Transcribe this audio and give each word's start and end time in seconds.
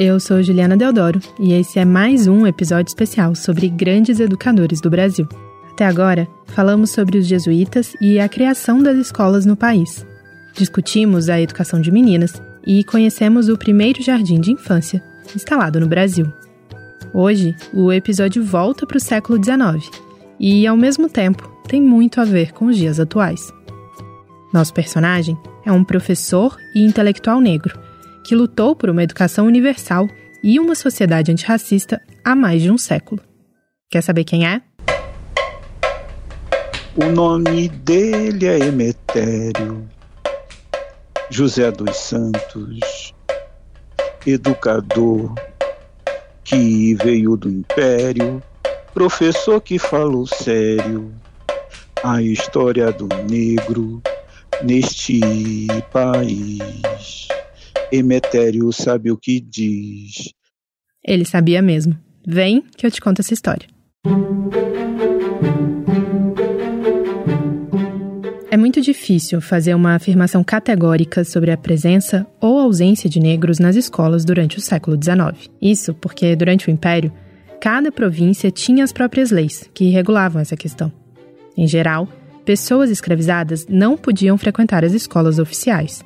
eu 0.00 0.20
sou 0.20 0.40
Juliana 0.40 0.76
Deodoro 0.76 1.18
e 1.40 1.52
esse 1.52 1.80
é 1.80 1.84
mais 1.84 2.28
um 2.28 2.46
episódio 2.46 2.88
especial 2.88 3.34
sobre 3.34 3.68
grandes 3.68 4.20
educadores 4.20 4.80
do 4.80 4.88
Brasil. 4.88 5.26
Até 5.72 5.84
agora, 5.84 6.28
falamos 6.46 6.92
sobre 6.92 7.18
os 7.18 7.26
jesuítas 7.26 7.96
e 8.00 8.20
a 8.20 8.28
criação 8.28 8.80
das 8.80 8.96
escolas 8.96 9.44
no 9.44 9.56
país. 9.56 10.06
Discutimos 10.54 11.28
a 11.28 11.40
educação 11.40 11.80
de 11.80 11.90
meninas 11.90 12.40
e 12.64 12.84
conhecemos 12.84 13.48
o 13.48 13.58
primeiro 13.58 14.00
jardim 14.00 14.40
de 14.40 14.52
infância 14.52 15.02
instalado 15.34 15.80
no 15.80 15.88
Brasil. 15.88 16.32
Hoje, 17.12 17.56
o 17.74 17.92
episódio 17.92 18.44
volta 18.44 18.86
para 18.86 18.98
o 18.98 19.00
século 19.00 19.42
XIX 19.42 19.90
e, 20.38 20.64
ao 20.64 20.76
mesmo 20.76 21.08
tempo, 21.08 21.50
tem 21.66 21.82
muito 21.82 22.20
a 22.20 22.24
ver 22.24 22.52
com 22.52 22.66
os 22.66 22.76
dias 22.76 23.00
atuais. 23.00 23.52
Nosso 24.54 24.72
personagem 24.72 25.36
é 25.66 25.72
um 25.72 25.82
professor 25.82 26.56
e 26.72 26.84
intelectual 26.84 27.40
negro 27.40 27.87
que 28.28 28.34
lutou 28.34 28.76
por 28.76 28.90
uma 28.90 29.02
educação 29.02 29.46
universal 29.46 30.06
e 30.44 30.60
uma 30.60 30.74
sociedade 30.74 31.32
antirracista 31.32 31.98
há 32.22 32.36
mais 32.36 32.60
de 32.60 32.70
um 32.70 32.76
século. 32.76 33.22
Quer 33.88 34.02
saber 34.02 34.24
quem 34.24 34.46
é? 34.46 34.60
O 36.94 37.06
nome 37.06 37.70
dele 37.70 38.46
é 38.46 38.58
Emetério, 38.58 39.88
José 41.30 41.70
dos 41.70 41.96
Santos, 41.96 43.14
educador 44.26 45.34
que 46.44 46.94
veio 46.96 47.34
do 47.34 47.48
Império, 47.48 48.42
professor 48.92 49.58
que 49.58 49.78
falou 49.78 50.26
sério 50.26 51.10
a 52.04 52.20
história 52.20 52.92
do 52.92 53.08
negro 53.26 54.02
neste 54.62 55.18
país. 55.90 57.28
Emetério 57.90 58.70
sabe 58.70 59.10
o 59.10 59.16
que 59.16 59.40
diz. 59.40 60.30
Ele 61.02 61.24
sabia 61.24 61.62
mesmo. 61.62 61.98
Vem 62.26 62.62
que 62.76 62.86
eu 62.86 62.90
te 62.90 63.00
conto 63.00 63.20
essa 63.20 63.32
história. 63.32 63.66
É 68.50 68.56
muito 68.56 68.80
difícil 68.82 69.40
fazer 69.40 69.74
uma 69.74 69.94
afirmação 69.94 70.44
categórica 70.44 71.24
sobre 71.24 71.50
a 71.50 71.56
presença 71.56 72.26
ou 72.40 72.58
ausência 72.58 73.08
de 73.08 73.20
negros 73.20 73.58
nas 73.58 73.76
escolas 73.76 74.24
durante 74.24 74.58
o 74.58 74.60
século 74.60 74.98
XIX. 75.02 75.48
Isso 75.60 75.94
porque, 75.94 76.36
durante 76.36 76.68
o 76.68 76.70
Império, 76.70 77.12
cada 77.58 77.90
província 77.90 78.50
tinha 78.50 78.84
as 78.84 78.92
próprias 78.92 79.30
leis 79.30 79.68
que 79.72 79.88
regulavam 79.88 80.42
essa 80.42 80.56
questão. 80.56 80.92
Em 81.56 81.66
geral, 81.66 82.06
pessoas 82.44 82.90
escravizadas 82.90 83.66
não 83.66 83.96
podiam 83.96 84.36
frequentar 84.36 84.84
as 84.84 84.92
escolas 84.92 85.38
oficiais. 85.38 86.02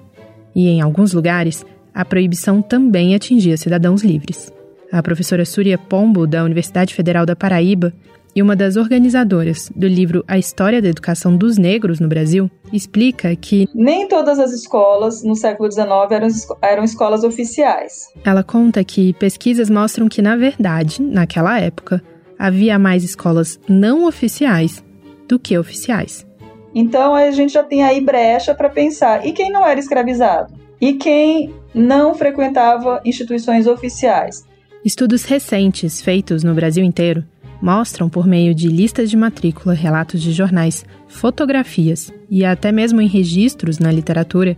E, 0.55 0.69
em 0.69 0.81
alguns 0.81 1.13
lugares, 1.13 1.65
a 1.95 2.05
proibição 2.05 2.63
também 2.63 3.15
atingia 3.15 3.57
cidadãos 3.57 4.03
livres. 4.03 4.53
A 4.91 5.03
professora 5.03 5.45
Súria 5.45 5.79
Pombo, 5.79 6.27
da 6.27 6.45
Universidade 6.45 6.95
Federal 6.95 7.25
da 7.25 7.35
Paraíba, 7.37 7.93
e 8.35 8.43
uma 8.43 8.57
das 8.57 8.77
organizadoras 8.77 9.71
do 9.75 9.87
livro 9.87 10.25
A 10.27 10.39
História 10.39 10.81
da 10.81 10.89
Educação 10.89 11.37
dos 11.37 11.59
Negros 11.59 12.01
no 12.01 12.09
Brasil, 12.09 12.51
explica 12.73 13.35
que 13.37 13.69
nem 13.75 14.09
todas 14.09 14.39
as 14.39 14.53
escolas 14.53 15.23
no 15.23 15.37
século 15.37 15.71
XIX 15.71 15.91
eram, 16.11 16.29
eram 16.63 16.85
escolas 16.85 17.25
oficiais. 17.25 18.09
Ela 18.25 18.43
conta 18.43 18.83
que 18.83 19.13
pesquisas 19.15 19.69
mostram 19.69 20.09
que, 20.09 20.23
na 20.23 20.37
verdade, 20.37 21.03
naquela 21.03 21.61
época, 21.61 22.03
havia 22.39 22.79
mais 22.79 23.05
escolas 23.05 23.61
não 23.69 24.07
oficiais 24.07 24.83
do 25.29 25.39
que 25.39 25.57
oficiais. 25.57 26.27
Então 26.75 27.15
a 27.15 27.31
gente 27.31 27.53
já 27.53 27.63
tem 27.63 27.83
aí 27.83 28.01
brecha 28.01 28.55
para 28.55 28.69
pensar. 28.69 29.27
E 29.27 29.33
quem 29.33 29.51
não 29.51 29.67
era 29.67 29.79
escravizado? 29.79 30.55
E 30.81 30.95
quem 30.95 31.55
não 31.75 32.15
frequentava 32.15 33.01
instituições 33.05 33.67
oficiais? 33.67 34.45
Estudos 34.85 35.25
recentes 35.25 36.03
feitos 36.03 36.43
no 36.43 36.55
Brasil 36.55 36.83
inteiro 36.83 37.25
mostram, 37.63 38.09
por 38.09 38.27
meio 38.27 38.53
de 38.53 38.67
listas 38.67 39.09
de 39.09 39.17
matrícula, 39.17 39.73
relatos 39.73 40.21
de 40.21 40.33
jornais, 40.33 40.85
fotografias 41.07 42.13
e 42.29 42.45
até 42.45 42.73
mesmo 42.73 43.01
em 43.01 43.07
registros 43.07 43.79
na 43.79 43.93
literatura, 43.93 44.57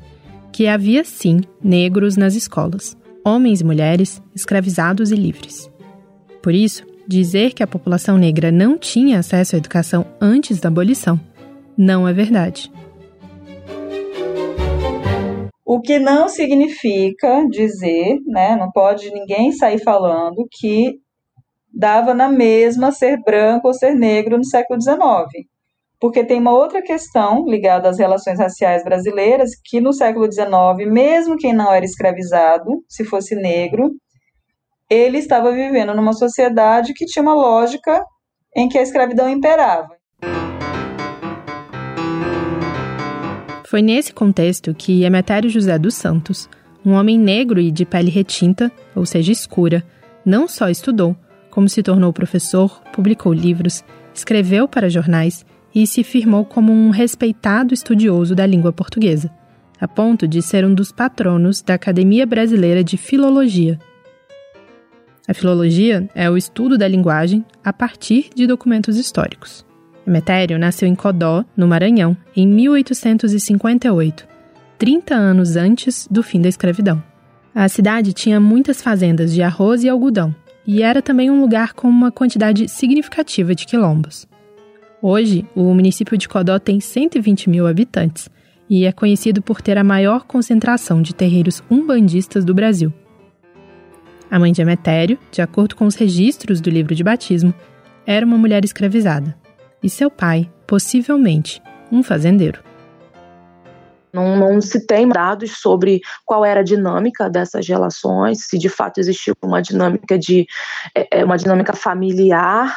que 0.50 0.66
havia 0.66 1.04
sim 1.04 1.42
negros 1.62 2.16
nas 2.16 2.34
escolas, 2.34 2.96
homens 3.22 3.60
e 3.60 3.64
mulheres 3.64 4.22
escravizados 4.34 5.10
e 5.10 5.16
livres. 5.16 5.70
Por 6.42 6.54
isso, 6.54 6.84
dizer 7.06 7.52
que 7.52 7.62
a 7.62 7.66
população 7.66 8.16
negra 8.16 8.50
não 8.50 8.78
tinha 8.78 9.18
acesso 9.18 9.54
à 9.54 9.58
educação 9.58 10.06
antes 10.18 10.58
da 10.58 10.68
abolição 10.68 11.20
não 11.76 12.06
é 12.06 12.12
verdade. 12.12 12.70
O 15.64 15.80
que 15.80 15.98
não 15.98 16.28
significa 16.28 17.46
dizer, 17.48 18.18
né, 18.26 18.54
não 18.54 18.70
pode 18.70 19.10
ninguém 19.10 19.50
sair 19.50 19.82
falando 19.82 20.46
que 20.50 21.00
dava 21.72 22.14
na 22.14 22.28
mesma 22.28 22.92
ser 22.92 23.20
branco 23.22 23.66
ou 23.66 23.74
ser 23.74 23.94
negro 23.94 24.36
no 24.36 24.44
século 24.44 24.80
XIX. 24.80 25.00
Porque 25.98 26.22
tem 26.22 26.38
uma 26.38 26.52
outra 26.52 26.82
questão 26.82 27.44
ligada 27.46 27.88
às 27.88 27.98
relações 27.98 28.38
raciais 28.38 28.84
brasileiras, 28.84 29.50
que 29.64 29.80
no 29.80 29.92
século 29.92 30.30
XIX, 30.30 30.46
mesmo 30.92 31.36
quem 31.36 31.52
não 31.52 31.72
era 31.72 31.84
escravizado, 31.84 32.84
se 32.88 33.04
fosse 33.04 33.34
negro, 33.34 33.90
ele 34.88 35.18
estava 35.18 35.50
vivendo 35.50 35.94
numa 35.94 36.12
sociedade 36.12 36.92
que 36.92 37.06
tinha 37.06 37.22
uma 37.22 37.34
lógica 37.34 38.04
em 38.54 38.68
que 38.68 38.78
a 38.78 38.82
escravidão 38.82 39.28
imperava. 39.28 39.96
Foi 43.74 43.82
nesse 43.82 44.14
contexto 44.14 44.72
que 44.72 45.02
Emetério 45.02 45.50
José 45.50 45.76
dos 45.76 45.96
Santos, 45.96 46.48
um 46.86 46.92
homem 46.92 47.18
negro 47.18 47.58
e 47.58 47.72
de 47.72 47.84
pele 47.84 48.08
retinta, 48.08 48.70
ou 48.94 49.04
seja, 49.04 49.32
escura, 49.32 49.84
não 50.24 50.46
só 50.46 50.68
estudou, 50.68 51.16
como 51.50 51.68
se 51.68 51.82
tornou 51.82 52.12
professor, 52.12 52.80
publicou 52.92 53.32
livros, 53.32 53.82
escreveu 54.14 54.68
para 54.68 54.88
jornais 54.88 55.44
e 55.74 55.88
se 55.88 56.04
firmou 56.04 56.44
como 56.44 56.72
um 56.72 56.90
respeitado 56.90 57.74
estudioso 57.74 58.32
da 58.32 58.46
língua 58.46 58.72
portuguesa, 58.72 59.28
a 59.80 59.88
ponto 59.88 60.28
de 60.28 60.40
ser 60.40 60.64
um 60.64 60.72
dos 60.72 60.92
patronos 60.92 61.60
da 61.60 61.74
Academia 61.74 62.24
Brasileira 62.24 62.84
de 62.84 62.96
Filologia. 62.96 63.76
A 65.26 65.34
filologia 65.34 66.08
é 66.14 66.30
o 66.30 66.36
estudo 66.36 66.78
da 66.78 66.86
linguagem 66.86 67.44
a 67.64 67.72
partir 67.72 68.30
de 68.36 68.46
documentos 68.46 68.96
históricos. 68.96 69.66
Emetério 70.06 70.58
nasceu 70.58 70.86
em 70.86 70.94
Codó, 70.94 71.44
no 71.56 71.66
Maranhão, 71.66 72.16
em 72.36 72.46
1858, 72.46 74.26
30 74.78 75.14
anos 75.14 75.56
antes 75.56 76.06
do 76.10 76.22
fim 76.22 76.42
da 76.42 76.48
escravidão. 76.48 77.02
A 77.54 77.68
cidade 77.68 78.12
tinha 78.12 78.38
muitas 78.38 78.82
fazendas 78.82 79.32
de 79.32 79.42
arroz 79.42 79.82
e 79.82 79.88
algodão 79.88 80.34
e 80.66 80.82
era 80.82 81.00
também 81.00 81.30
um 81.30 81.40
lugar 81.40 81.72
com 81.72 81.88
uma 81.88 82.10
quantidade 82.10 82.68
significativa 82.68 83.54
de 83.54 83.66
quilombos. 83.66 84.26
Hoje, 85.00 85.46
o 85.54 85.72
município 85.72 86.16
de 86.18 86.28
Codó 86.28 86.58
tem 86.58 86.80
120 86.80 87.48
mil 87.48 87.66
habitantes 87.66 88.28
e 88.68 88.84
é 88.84 88.92
conhecido 88.92 89.40
por 89.40 89.62
ter 89.62 89.78
a 89.78 89.84
maior 89.84 90.24
concentração 90.24 91.00
de 91.00 91.14
terreiros 91.14 91.62
umbandistas 91.70 92.44
do 92.44 92.54
Brasil. 92.54 92.92
A 94.30 94.38
mãe 94.38 94.52
de 94.52 94.60
Emetério, 94.60 95.18
de 95.30 95.40
acordo 95.40 95.76
com 95.76 95.86
os 95.86 95.94
registros 95.94 96.60
do 96.60 96.70
livro 96.70 96.94
de 96.94 97.04
batismo, 97.04 97.54
era 98.06 98.24
uma 98.26 98.38
mulher 98.38 98.64
escravizada 98.64 99.43
e 99.84 99.90
seu 99.90 100.10
pai, 100.10 100.50
possivelmente, 100.66 101.62
um 101.92 102.02
fazendeiro. 102.02 102.64
Não, 104.10 104.36
não, 104.36 104.60
se 104.60 104.86
tem 104.86 105.06
dados 105.08 105.58
sobre 105.58 106.00
qual 106.24 106.44
era 106.44 106.60
a 106.60 106.64
dinâmica 106.64 107.28
dessas 107.28 107.68
relações, 107.68 108.46
se 108.46 108.56
de 108.56 108.68
fato 108.68 108.98
existiu 108.98 109.34
uma 109.42 109.60
dinâmica 109.60 110.18
de 110.18 110.46
é, 110.96 111.18
é, 111.18 111.24
uma 111.24 111.36
dinâmica 111.36 111.74
familiar 111.74 112.74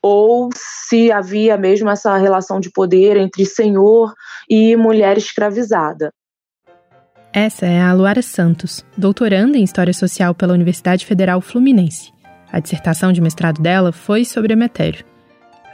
ou 0.00 0.48
se 0.54 1.12
havia 1.12 1.56
mesmo 1.56 1.90
essa 1.90 2.16
relação 2.16 2.58
de 2.58 2.70
poder 2.70 3.16
entre 3.16 3.44
senhor 3.44 4.14
e 4.48 4.76
mulher 4.76 5.18
escravizada. 5.18 6.10
Essa 7.32 7.66
é 7.66 7.82
a 7.82 7.92
Luara 7.92 8.22
Santos, 8.22 8.84
doutoranda 8.96 9.58
em 9.58 9.64
História 9.64 9.92
Social 9.92 10.34
pela 10.34 10.54
Universidade 10.54 11.04
Federal 11.04 11.40
Fluminense. 11.40 12.12
A 12.50 12.60
dissertação 12.60 13.12
de 13.12 13.20
mestrado 13.20 13.60
dela 13.60 13.92
foi 13.92 14.24
sobre 14.24 14.52
Emetério. 14.52 15.15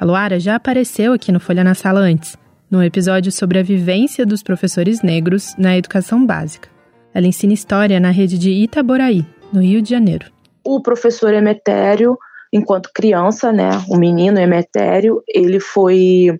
A 0.02 0.04
Luara 0.04 0.40
já 0.40 0.56
apareceu 0.56 1.12
aqui 1.12 1.30
no 1.30 1.38
Folha 1.38 1.62
na 1.62 1.76
Sala 1.76 2.00
antes, 2.00 2.36
no 2.68 2.82
episódio 2.82 3.30
sobre 3.30 3.60
a 3.60 3.62
vivência 3.62 4.26
dos 4.26 4.42
professores 4.42 5.00
negros 5.00 5.54
na 5.56 5.78
educação 5.78 6.26
básica. 6.26 6.68
Ela 7.14 7.28
ensina 7.28 7.52
história 7.52 8.00
na 8.00 8.10
rede 8.10 8.36
de 8.36 8.50
Itaboraí, 8.50 9.24
no 9.52 9.62
Rio 9.62 9.80
de 9.80 9.88
Janeiro. 9.88 10.26
O 10.64 10.80
professor 10.80 11.32
Emetério, 11.32 12.18
enquanto 12.52 12.90
criança, 12.92 13.52
né, 13.52 13.70
o 13.88 13.96
menino 13.96 14.40
Emetério, 14.40 15.22
ele 15.28 15.60
foi 15.60 16.36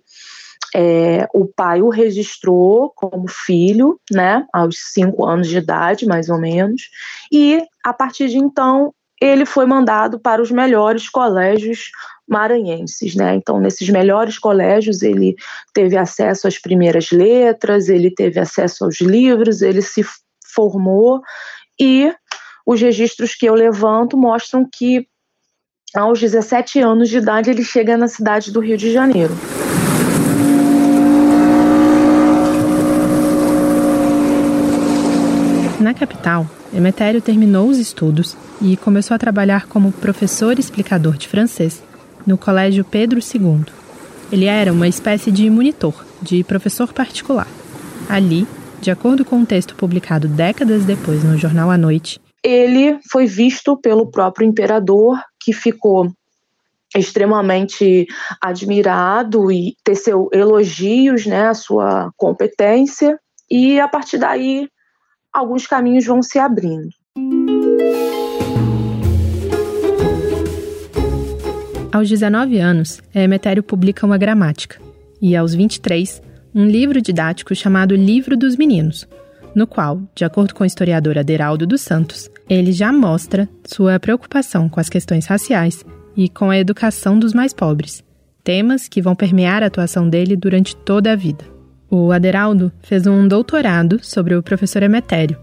é, 0.75 1.25
o 1.33 1.45
pai 1.45 1.81
o 1.81 1.87
registrou 1.87 2.91
como 2.93 3.29
filho, 3.29 3.97
né, 4.11 4.45
aos 4.51 4.75
cinco 4.91 5.25
anos 5.25 5.47
de 5.47 5.59
idade, 5.59 6.05
mais 6.05 6.27
ou 6.27 6.37
menos, 6.37 6.89
e 7.31 7.63
a 7.81 7.93
partir 7.93 8.27
de 8.27 8.37
então 8.37 8.93
ele 9.21 9.45
foi 9.45 9.65
mandado 9.65 10.19
para 10.19 10.41
os 10.41 10.51
melhores 10.51 11.07
colégios 11.07 11.91
maranhenses, 12.27 13.15
né? 13.15 13.35
Então, 13.35 13.59
nesses 13.59 13.89
melhores 13.89 14.39
colégios, 14.39 15.01
ele 15.01 15.35
teve 15.73 15.97
acesso 15.97 16.47
às 16.47 16.57
primeiras 16.57 17.11
letras, 17.11 17.89
ele 17.89 18.09
teve 18.11 18.39
acesso 18.39 18.85
aos 18.85 19.01
livros, 19.01 19.61
ele 19.61 19.81
se 19.81 20.03
formou 20.53 21.21
e 21.79 22.13
os 22.65 22.79
registros 22.79 23.35
que 23.35 23.45
eu 23.45 23.53
levanto 23.53 24.17
mostram 24.17 24.67
que 24.71 25.05
aos 25.93 26.19
17 26.19 26.79
anos 26.79 27.09
de 27.09 27.17
idade 27.17 27.49
ele 27.49 27.63
chega 27.63 27.97
na 27.97 28.07
cidade 28.07 28.51
do 28.51 28.59
Rio 28.59 28.77
de 28.77 28.91
Janeiro. 28.91 29.33
Na 35.79 35.93
capital, 35.93 36.49
Emetério 36.73 37.21
terminou 37.21 37.67
os 37.67 37.77
estudos 37.77 38.37
e 38.61 38.77
começou 38.77 39.13
a 39.13 39.19
trabalhar 39.19 39.67
como 39.67 39.91
professor 39.91 40.57
explicador 40.57 41.17
de 41.17 41.27
francês 41.27 41.83
no 42.25 42.37
Colégio 42.37 42.83
Pedro 42.83 43.19
II. 43.19 43.65
Ele 44.31 44.45
era 44.45 44.71
uma 44.71 44.87
espécie 44.87 45.31
de 45.31 45.49
monitor, 45.49 45.93
de 46.21 46.43
professor 46.43 46.91
particular. 46.93 47.47
Ali, 48.09 48.47
de 48.81 48.91
acordo 48.91 49.23
com 49.23 49.37
um 49.37 49.45
texto 49.45 49.75
publicado 49.75 50.27
décadas 50.27 50.85
depois 50.85 51.23
no 51.23 51.37
jornal 51.37 51.69
à 51.69 51.77
noite, 51.77 52.19
ele 52.43 52.99
foi 53.09 53.25
visto 53.25 53.77
pelo 53.77 54.11
próprio 54.11 54.45
imperador, 54.45 55.17
que 55.39 55.53
ficou 55.53 56.11
extremamente 56.95 58.05
admirado 58.41 59.51
e 59.51 59.75
teceu 59.83 60.29
elogios 60.31 61.25
né, 61.25 61.47
à 61.47 61.53
sua 61.53 62.11
competência, 62.17 63.17
e 63.49 63.79
a 63.79 63.87
partir 63.87 64.17
daí 64.17 64.67
alguns 65.31 65.65
caminhos 65.65 66.05
vão 66.05 66.21
se 66.21 66.37
abrindo. 66.37 66.89
Aos 71.93 72.09
19 72.09 72.57
anos, 72.57 73.03
Emetério 73.13 73.61
publica 73.61 74.03
uma 74.03 74.17
gramática, 74.17 74.81
e 75.21 75.35
aos 75.35 75.53
23, 75.53 76.23
um 76.55 76.65
livro 76.65 76.99
didático 76.99 77.53
chamado 77.53 77.95
Livro 77.95 78.35
dos 78.35 78.57
Meninos, 78.57 79.07
no 79.53 79.67
qual, 79.67 80.01
de 80.15 80.25
acordo 80.25 80.55
com 80.55 80.63
o 80.63 80.65
historiador 80.65 81.19
Aderaldo 81.19 81.67
dos 81.67 81.81
Santos, 81.81 82.31
ele 82.49 82.71
já 82.71 82.91
mostra 82.91 83.47
sua 83.63 83.99
preocupação 83.99 84.67
com 84.67 84.79
as 84.79 84.89
questões 84.89 85.27
raciais 85.27 85.85
e 86.17 86.27
com 86.27 86.49
a 86.49 86.57
educação 86.57 87.19
dos 87.19 87.31
mais 87.31 87.53
pobres, 87.53 88.03
temas 88.43 88.87
que 88.87 88.99
vão 88.99 89.15
permear 89.15 89.61
a 89.61 89.67
atuação 89.67 90.09
dele 90.09 90.35
durante 90.35 90.75
toda 90.75 91.11
a 91.11 91.15
vida. 91.15 91.45
O 91.91 92.11
Aderaldo 92.11 92.71
fez 92.81 93.05
um 93.05 93.27
doutorado 93.27 94.03
sobre 94.03 94.33
o 94.33 94.41
professor 94.41 94.81
Emetério 94.81 95.37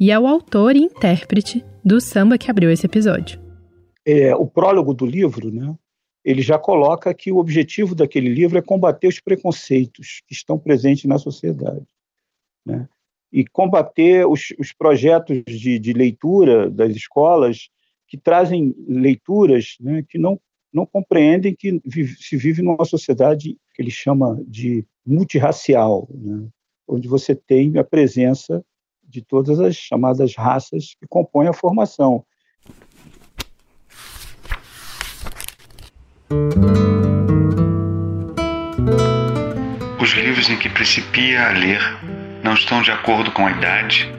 e 0.00 0.10
é 0.10 0.18
o 0.18 0.26
autor 0.26 0.74
e 0.74 0.80
intérprete 0.80 1.64
do 1.84 2.00
samba 2.00 2.36
que 2.36 2.50
abriu 2.50 2.72
esse 2.72 2.86
episódio. 2.86 3.40
É, 4.04 4.34
o 4.34 4.48
prólogo 4.48 4.92
do 4.92 5.06
livro, 5.06 5.48
né, 5.52 5.76
ele 6.24 6.42
já 6.42 6.58
coloca 6.58 7.12
que 7.12 7.32
o 7.32 7.38
objetivo 7.38 7.94
daquele 7.94 8.28
livro 8.28 8.58
é 8.58 8.62
combater 8.62 9.08
os 9.08 9.20
preconceitos 9.20 10.22
que 10.26 10.34
estão 10.34 10.58
presentes 10.58 11.04
na 11.04 11.18
sociedade. 11.18 11.86
Né, 12.64 12.88
e 13.32 13.44
combater 13.46 14.26
os, 14.26 14.52
os 14.58 14.72
projetos 14.72 15.42
de, 15.46 15.78
de, 15.78 15.92
leitura 15.92 16.70
das 16.70 16.94
escolas 16.94 17.70
que 18.06 18.18
trazem 18.18 18.74
leituras 18.86 19.76
né, 19.80 20.04
que 20.06 20.18
não, 20.18 20.38
não 20.72 20.84
compreendem 20.84 21.54
que 21.54 21.80
vive, 21.84 22.14
se 22.22 22.36
vive 22.36 22.60
numa 22.60 22.84
sociedade 22.84 23.56
que 23.74 23.82
ele 23.82 23.90
chama 23.90 24.38
de 24.46 24.86
multirracial, 25.04 26.06
né? 26.12 26.46
onde 26.86 27.08
você 27.08 27.34
tem 27.34 27.78
a 27.78 27.84
presença 27.84 28.62
de 29.02 29.22
todas 29.22 29.58
as 29.58 29.76
chamadas 29.76 30.34
raças 30.36 30.94
que 31.00 31.06
compõem 31.08 31.48
a 31.48 31.52
formação. 31.52 32.24
Os 40.00 40.10
livros 40.10 40.48
em 40.48 40.56
que 40.56 40.68
principia 40.68 41.48
a 41.48 41.52
ler 41.52 41.80
não 42.42 42.54
estão 42.54 42.82
de 42.82 42.90
acordo 42.90 43.30
com 43.30 43.46
a 43.46 43.50
idade, 43.50 44.12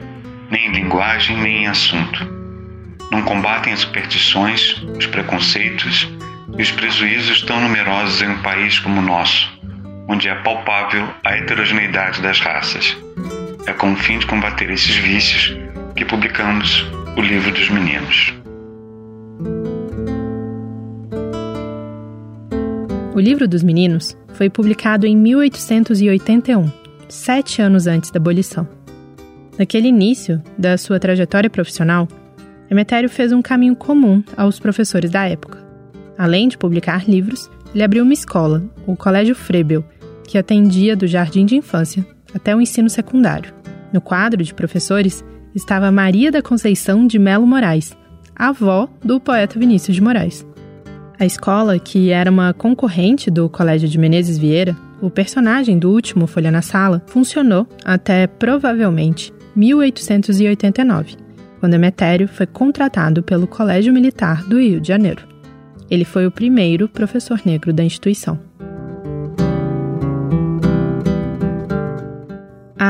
nem 0.50 0.68
em 0.68 0.72
linguagem, 0.72 1.36
nem 1.36 1.64
em 1.64 1.66
assunto. 1.66 2.26
Não 3.10 3.22
combatem 3.22 3.72
as 3.72 3.80
superstições, 3.80 4.82
os 4.98 5.06
preconceitos 5.06 6.08
e 6.56 6.62
os 6.62 6.70
prejuízos 6.70 7.42
tão 7.42 7.60
numerosos 7.60 8.22
em 8.22 8.28
um 8.28 8.42
país 8.42 8.78
como 8.78 9.00
o 9.00 9.04
nosso, 9.04 9.50
onde 10.08 10.28
é 10.28 10.34
palpável 10.36 11.08
a 11.24 11.36
heterogeneidade 11.36 12.20
das 12.22 12.40
raças. 12.40 12.96
É 13.66 13.72
com 13.72 13.92
o 13.92 13.96
fim 13.96 14.18
de 14.18 14.26
combater 14.26 14.70
esses 14.70 14.94
vícios 14.96 15.56
que 15.96 16.04
publicamos 16.04 16.84
o 17.16 17.20
Livro 17.20 17.50
dos 17.52 17.68
Meninos. 17.68 18.43
O 23.14 23.20
Livro 23.20 23.46
dos 23.46 23.62
Meninos 23.62 24.16
foi 24.32 24.50
publicado 24.50 25.06
em 25.06 25.16
1881, 25.16 26.68
sete 27.08 27.62
anos 27.62 27.86
antes 27.86 28.10
da 28.10 28.18
abolição. 28.18 28.66
Naquele 29.56 29.86
início 29.86 30.42
da 30.58 30.76
sua 30.76 30.98
trajetória 30.98 31.48
profissional, 31.48 32.08
Emetério 32.68 33.08
fez 33.08 33.30
um 33.30 33.40
caminho 33.40 33.76
comum 33.76 34.20
aos 34.36 34.58
professores 34.58 35.12
da 35.12 35.28
época. 35.28 35.64
Além 36.18 36.48
de 36.48 36.58
publicar 36.58 37.08
livros, 37.08 37.48
ele 37.72 37.84
abriu 37.84 38.02
uma 38.02 38.12
escola, 38.12 38.64
o 38.84 38.96
Colégio 38.96 39.36
Frebel, 39.36 39.84
que 40.26 40.36
atendia 40.36 40.96
do 40.96 41.06
jardim 41.06 41.46
de 41.46 41.54
infância 41.54 42.04
até 42.34 42.56
o 42.56 42.60
ensino 42.60 42.90
secundário. 42.90 43.54
No 43.92 44.00
quadro 44.00 44.42
de 44.42 44.52
professores 44.52 45.24
estava 45.54 45.92
Maria 45.92 46.32
da 46.32 46.42
Conceição 46.42 47.06
de 47.06 47.20
Melo 47.20 47.46
Moraes, 47.46 47.96
avó 48.34 48.88
do 49.04 49.20
poeta 49.20 49.56
Vinícius 49.56 49.94
de 49.94 50.02
Moraes. 50.02 50.44
A 51.24 51.26
escola, 51.26 51.78
que 51.78 52.10
era 52.10 52.30
uma 52.30 52.52
concorrente 52.52 53.30
do 53.30 53.48
Colégio 53.48 53.88
de 53.88 53.96
Menezes 53.96 54.36
Vieira, 54.36 54.76
o 55.00 55.08
personagem 55.08 55.78
do 55.78 55.90
último 55.90 56.26
Folha 56.26 56.50
na 56.50 56.60
Sala, 56.60 57.02
funcionou 57.06 57.66
até 57.82 58.26
provavelmente 58.26 59.32
1889, 59.56 61.16
quando 61.60 61.72
Emetério 61.72 62.28
foi 62.28 62.44
contratado 62.44 63.22
pelo 63.22 63.46
Colégio 63.46 63.90
Militar 63.90 64.44
do 64.44 64.60
Rio 64.60 64.82
de 64.82 64.88
Janeiro. 64.88 65.26
Ele 65.90 66.04
foi 66.04 66.26
o 66.26 66.30
primeiro 66.30 66.90
professor 66.90 67.40
negro 67.42 67.72
da 67.72 67.82
instituição. 67.82 68.38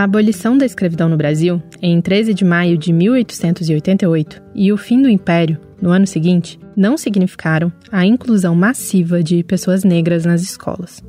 A 0.04 0.06
abolição 0.06 0.58
da 0.58 0.66
escravidão 0.66 1.08
no 1.08 1.16
Brasil, 1.16 1.62
em 1.80 1.98
13 1.98 2.34
de 2.34 2.44
maio 2.44 2.76
de 2.76 2.92
1888, 2.92 4.42
e 4.54 4.70
o 4.70 4.76
fim 4.76 5.00
do 5.00 5.08
Império, 5.08 5.58
no 5.80 5.88
ano 5.88 6.06
seguinte, 6.06 6.60
não 6.76 6.98
significaram 6.98 7.72
a 7.90 8.04
inclusão 8.04 8.54
massiva 8.54 9.22
de 9.22 9.42
pessoas 9.42 9.82
negras 9.82 10.26
nas 10.26 10.42
escolas. 10.42 11.02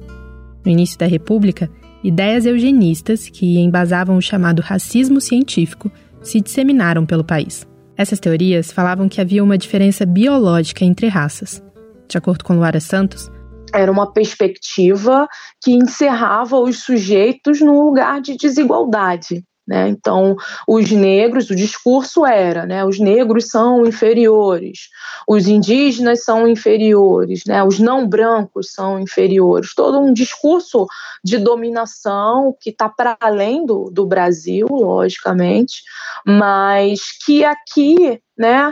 No 0.65 0.71
início 0.71 0.97
da 0.97 1.05
República, 1.05 1.69
ideias 2.05 2.45
eugenistas 2.45 3.27
que 3.27 3.57
embasavam 3.59 4.15
o 4.15 4.21
chamado 4.21 4.61
racismo 4.61 5.19
científico 5.19 5.91
se 6.21 6.39
disseminaram 6.39 7.05
pelo 7.05 7.25
país. 7.25 7.67
Essas 7.97 8.21
teorias 8.21 8.71
falavam 8.71 9.09
que 9.09 9.19
havia 9.19 9.43
uma 9.43 9.57
diferença 9.57 10.05
biológica 10.05 10.85
entre 10.85 11.09
raças. 11.09 11.61
De 12.07 12.17
acordo 12.17 12.45
com 12.45 12.55
Luara 12.55 12.79
Santos, 12.79 13.29
era 13.73 13.91
uma 13.91 14.11
perspectiva 14.11 15.27
que 15.61 15.71
encerrava 15.71 16.57
os 16.59 16.83
sujeitos 16.83 17.61
num 17.61 17.81
lugar 17.81 18.21
de 18.21 18.37
desigualdade. 18.37 19.43
Né? 19.67 19.89
Então, 19.89 20.35
os 20.67 20.91
negros, 20.91 21.49
o 21.49 21.55
discurso 21.55 22.23
era: 22.23 22.67
né, 22.67 22.85
os 22.85 22.99
negros 22.99 23.47
são 23.47 23.83
inferiores, 23.83 24.89
os 25.27 25.47
indígenas 25.47 26.23
são 26.23 26.47
inferiores, 26.47 27.41
né, 27.47 27.63
os 27.63 27.79
não 27.79 28.07
brancos 28.07 28.71
são 28.71 28.99
inferiores. 28.99 29.73
Todo 29.73 29.99
um 29.99 30.13
discurso 30.13 30.85
de 31.23 31.39
dominação 31.39 32.55
que 32.61 32.69
está 32.69 32.87
para 32.87 33.17
além 33.19 33.65
do, 33.65 33.89
do 33.91 34.05
Brasil, 34.05 34.67
logicamente, 34.69 35.81
mas 36.23 37.01
que 37.25 37.43
aqui 37.43 38.21
né, 38.37 38.71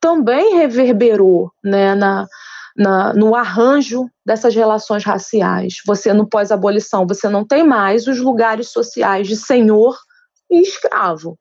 também 0.00 0.56
reverberou 0.56 1.52
né, 1.62 1.94
na, 1.94 2.26
na, 2.76 3.12
no 3.14 3.34
arranjo 3.34 4.08
dessas 4.24 4.54
relações 4.54 5.04
raciais. 5.04 5.80
Você, 5.86 6.12
no 6.12 6.28
pós-abolição, 6.28 7.06
você 7.06 7.28
não 7.28 7.44
tem 7.44 7.64
mais 7.64 8.06
os 8.06 8.18
lugares 8.18 8.68
sociais 8.68 9.26
de 9.26 9.36
senhor 9.36 9.96
e 10.50 10.60
escravo. 10.60 11.38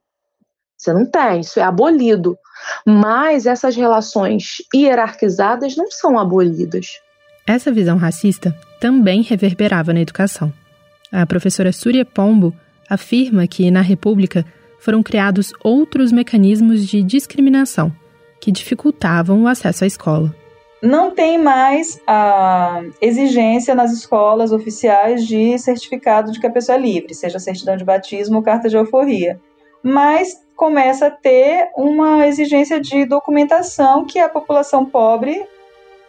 Você 0.78 0.94
não 0.94 1.06
tem, 1.06 1.42
isso 1.42 1.60
é 1.60 1.64
abolido. 1.64 2.38
Mas 2.86 3.46
essas 3.46 3.76
relações 3.76 4.58
hierarquizadas 4.74 5.76
não 5.76 5.92
são 5.92 6.18
abolidas. 6.18 7.00
Essa 7.46 7.72
visão 7.72 7.98
racista 7.98 8.58
também 8.80 9.22
reverberava 9.22 9.94
na 9.94 10.02
educação. 10.02 10.52
A 11.12 11.26
professora 11.26 11.72
Surya 11.72 12.06
Pombo 12.06 12.56
afirma 12.90 13.48
que, 13.48 13.70
na 13.70 13.82
República, 13.82 14.46
foram 14.80 15.02
criados 15.02 15.54
outros 15.64 16.12
mecanismos 16.12 16.86
de 16.86 17.04
discriminação 17.04 17.92
que 18.40 18.52
dificultavam 18.52 19.44
o 19.44 19.48
acesso 19.48 19.84
à 19.84 19.88
escola 19.88 20.36
não 20.86 21.10
tem 21.10 21.38
mais 21.38 22.00
a 22.06 22.84
exigência 23.02 23.74
nas 23.74 23.92
escolas 23.92 24.52
oficiais 24.52 25.26
de 25.26 25.58
certificado 25.58 26.32
de 26.32 26.40
que 26.40 26.46
a 26.46 26.52
pessoa 26.52 26.78
é 26.78 26.80
livre, 26.80 27.14
seja 27.16 27.40
certidão 27.40 27.76
de 27.76 27.84
batismo 27.84 28.38
ou 28.38 28.44
carta 28.44 28.70
de 28.70 28.78
alforria. 28.78 29.42
Mas 29.82 30.46
começa 30.56 31.08
a 31.08 31.12
ter 31.12 31.72
uma 31.76 32.28
exigência 32.28 32.80
de 32.80 33.04
documentação 33.06 34.06
que 34.06 34.20
a 34.20 34.30
população 34.30 34.86
pobre, 34.86 35.48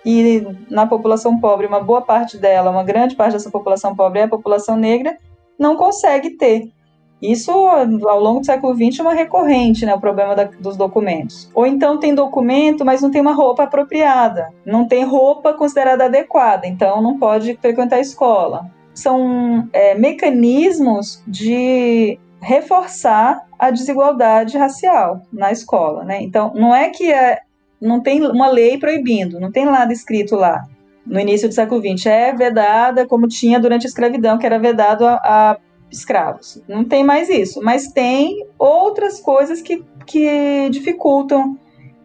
e 0.04 0.47
na 0.71 0.87
população 0.87 1.40
pobre, 1.40 1.66
uma 1.66 1.80
boa 1.80 2.02
parte 2.02 2.37
dela, 2.37 2.71
uma 2.71 2.85
grande 2.85 3.16
parte 3.16 3.33
dessa 3.33 3.50
população 3.50 3.97
pobre 3.97 4.21
é 4.21 4.23
a 4.25 4.28
população 4.28 4.76
negra, 4.76 5.16
não 5.59 5.75
consegue 5.76 6.30
ter. 6.37 6.71
Isso, 7.20 7.50
ao 7.50 8.20
longo 8.20 8.40
do 8.40 8.46
século 8.46 8.75
XX, 8.75 9.00
é 9.00 9.02
uma 9.02 9.14
recorrente, 9.14 9.87
né, 9.87 9.94
o 9.94 10.00
problema 10.00 10.35
da, 10.35 10.44
dos 10.44 10.76
documentos. 10.76 11.50
Ou 11.54 11.66
então 11.66 11.99
tem 11.99 12.14
documento, 12.14 12.85
mas 12.85 13.00
não 13.00 13.11
tem 13.11 13.20
uma 13.20 13.32
roupa 13.32 13.62
apropriada, 13.62 14.50
não 14.64 14.87
tem 14.87 15.04
roupa 15.04 15.54
considerada 15.54 16.04
adequada, 16.04 16.66
então 16.66 17.00
não 17.00 17.18
pode 17.18 17.56
frequentar 17.61 17.96
a 17.96 18.00
escola. 18.00 18.70
São 18.94 19.68
é, 19.73 19.94
mecanismos 19.94 21.23
de 21.26 22.18
reforçar 22.40 23.46
a 23.58 23.70
desigualdade 23.70 24.58
racial 24.58 25.23
na 25.32 25.50
escola, 25.50 26.04
né? 26.04 26.23
Então, 26.23 26.52
não 26.54 26.75
é 26.75 26.90
que 26.90 27.11
é, 27.11 27.40
não 27.80 28.00
tem 28.00 28.25
uma 28.26 28.49
lei 28.49 28.78
proibindo, 28.78 29.40
não 29.40 29.50
tem 29.50 29.64
nada 29.64 29.92
escrito 29.92 30.37
lá 30.37 30.62
no 31.06 31.20
início 31.20 31.49
do 31.49 31.54
século 31.54 31.80
XX. 31.80 32.06
É 32.06 32.32
vedada 32.32 33.06
como 33.06 33.28
tinha 33.28 33.61
durante 33.61 33.87
a 33.87 33.88
escravidão, 33.88 34.38
que 34.38 34.44
era 34.44 34.58
vedado 34.58 35.06
a, 35.06 35.14
a 35.25 35.56
escravos. 35.90 36.61
Não 36.69 36.85
tem 36.85 37.05
mais 37.05 37.28
isso, 37.28 37.61
mas 37.62 37.88
tem 37.88 38.47
outras 38.59 39.21
coisas 39.21 39.61
que, 39.61 39.83
que 40.07 40.69
dificultam, 40.71 41.59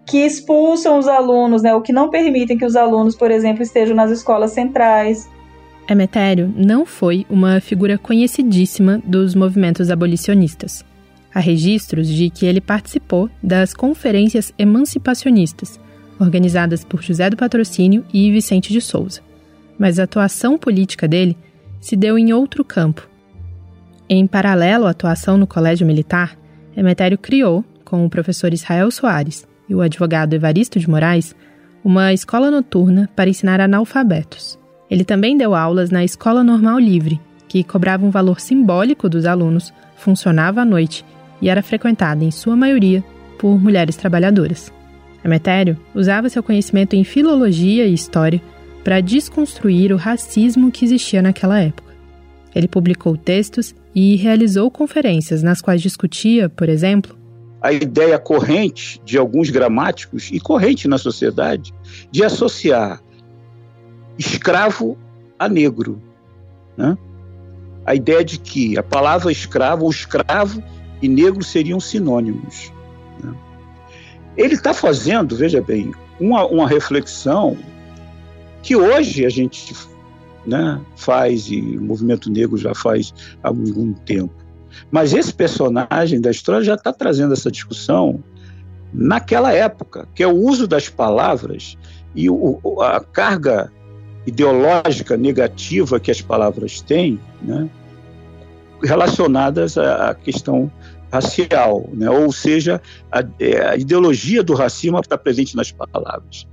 que 0.05 0.19
expulsam 0.19 0.97
os 0.97 1.07
alunos, 1.07 1.61
né, 1.61 1.73
ou 1.73 1.81
que 1.81 1.93
não 1.93 2.09
permitem 2.09 2.57
que 2.57 2.65
os 2.65 2.75
alunos, 2.75 3.15
por 3.15 3.31
exemplo, 3.31 3.63
estejam 3.63 3.95
nas 3.95 4.11
escolas 4.11 4.51
centrais. 4.51 5.29
Emetério 5.89 6.53
não 6.55 6.85
foi 6.85 7.25
uma 7.29 7.59
figura 7.59 7.97
conhecidíssima 7.97 9.01
dos 9.05 9.35
movimentos 9.35 9.89
abolicionistas. 9.89 10.85
Há 11.33 11.39
registros 11.39 12.07
de 12.07 12.29
que 12.29 12.45
ele 12.45 12.59
participou 12.59 13.29
das 13.41 13.73
conferências 13.73 14.53
emancipacionistas, 14.57 15.79
organizadas 16.19 16.83
por 16.83 17.01
José 17.01 17.29
do 17.29 17.37
Patrocínio 17.37 18.05
e 18.13 18.31
Vicente 18.31 18.71
de 18.71 18.81
Souza. 18.81 19.21
Mas 19.79 19.97
a 19.97 20.03
atuação 20.03 20.57
política 20.57 21.07
dele 21.07 21.37
se 21.79 21.95
deu 21.95 22.17
em 22.17 22.31
outro 22.31 22.63
campo, 22.63 23.09
em 24.13 24.27
paralelo 24.27 24.87
à 24.87 24.89
atuação 24.89 25.37
no 25.37 25.47
Colégio 25.47 25.87
Militar, 25.87 26.37
Emetério 26.75 27.17
criou, 27.17 27.63
com 27.85 28.05
o 28.05 28.09
professor 28.09 28.53
Israel 28.53 28.91
Soares 28.91 29.47
e 29.69 29.73
o 29.73 29.79
advogado 29.79 30.33
Evaristo 30.33 30.77
de 30.77 30.89
Moraes, 30.89 31.33
uma 31.81 32.11
escola 32.11 32.51
noturna 32.51 33.09
para 33.15 33.29
ensinar 33.29 33.61
analfabetos. 33.61 34.59
Ele 34.89 35.05
também 35.05 35.37
deu 35.37 35.55
aulas 35.55 35.89
na 35.89 36.03
Escola 36.03 36.43
Normal 36.43 36.77
Livre, 36.77 37.21
que 37.47 37.63
cobrava 37.63 38.05
um 38.05 38.09
valor 38.09 38.41
simbólico 38.41 39.07
dos 39.07 39.25
alunos, 39.25 39.73
funcionava 39.95 40.59
à 40.61 40.65
noite 40.65 41.05
e 41.41 41.47
era 41.47 41.63
frequentada, 41.63 42.21
em 42.25 42.31
sua 42.31 42.57
maioria, 42.57 43.01
por 43.39 43.57
mulheres 43.57 43.95
trabalhadoras. 43.95 44.73
Emetério 45.23 45.77
usava 45.95 46.27
seu 46.27 46.43
conhecimento 46.43 46.97
em 46.97 47.05
filologia 47.05 47.85
e 47.85 47.93
história 47.93 48.41
para 48.83 48.99
desconstruir 48.99 49.93
o 49.93 49.97
racismo 49.97 50.69
que 50.69 50.83
existia 50.83 51.21
naquela 51.21 51.61
época. 51.61 51.93
Ele 52.53 52.67
publicou 52.67 53.15
textos 53.15 53.73
e 53.93 54.15
realizou 54.15 54.71
conferências 54.71 55.43
nas 55.43 55.61
quais 55.61 55.81
discutia, 55.81 56.49
por 56.49 56.69
exemplo, 56.69 57.17
a 57.61 57.71
ideia 57.71 58.17
corrente 58.17 58.99
de 59.05 59.17
alguns 59.17 59.49
gramáticos 59.51 60.29
e 60.31 60.39
corrente 60.39 60.87
na 60.87 60.97
sociedade 60.97 61.73
de 62.09 62.23
associar 62.23 63.01
escravo 64.17 64.97
a 65.37 65.47
negro. 65.47 66.01
Né? 66.75 66.97
A 67.85 67.93
ideia 67.93 68.23
de 68.23 68.39
que 68.39 68.77
a 68.77 68.83
palavra 68.83 69.31
escravo, 69.31 69.85
ou 69.85 69.91
escravo 69.91 70.63
e 71.01 71.07
negro 71.07 71.43
seriam 71.43 71.79
sinônimos. 71.79 72.73
Né? 73.23 73.33
Ele 74.35 74.55
está 74.55 74.73
fazendo, 74.73 75.35
veja 75.35 75.61
bem, 75.61 75.91
uma, 76.19 76.45
uma 76.45 76.67
reflexão 76.67 77.57
que 78.63 78.75
hoje 78.75 79.25
a 79.25 79.29
gente 79.29 79.75
né, 80.45 80.81
faz, 80.95 81.47
e 81.47 81.59
o 81.77 81.81
movimento 81.81 82.29
negro 82.29 82.57
já 82.57 82.73
faz 82.73 83.13
há 83.43 83.49
algum 83.49 83.93
tempo. 83.93 84.33
Mas 84.89 85.13
esse 85.13 85.33
personagem 85.33 86.19
da 86.19 86.31
história 86.31 86.63
já 86.63 86.75
está 86.75 86.93
trazendo 86.93 87.33
essa 87.33 87.51
discussão 87.51 88.23
naquela 88.93 89.53
época, 89.53 90.07
que 90.13 90.23
é 90.23 90.27
o 90.27 90.35
uso 90.35 90.67
das 90.67 90.89
palavras 90.89 91.77
e 92.15 92.29
o, 92.29 92.59
a 92.81 92.99
carga 92.99 93.71
ideológica 94.25 95.17
negativa 95.17 95.99
que 95.99 96.11
as 96.11 96.21
palavras 96.21 96.81
têm, 96.81 97.19
né, 97.41 97.69
relacionadas 98.83 99.77
à 99.77 100.13
questão 100.13 100.71
racial, 101.11 101.89
né, 101.93 102.09
ou 102.09 102.31
seja, 102.31 102.81
a, 103.11 103.19
a 103.69 103.75
ideologia 103.75 104.43
do 104.43 104.53
racismo 104.53 104.99
está 104.99 105.17
presente 105.17 105.55
nas 105.55 105.71
palavras. 105.71 106.47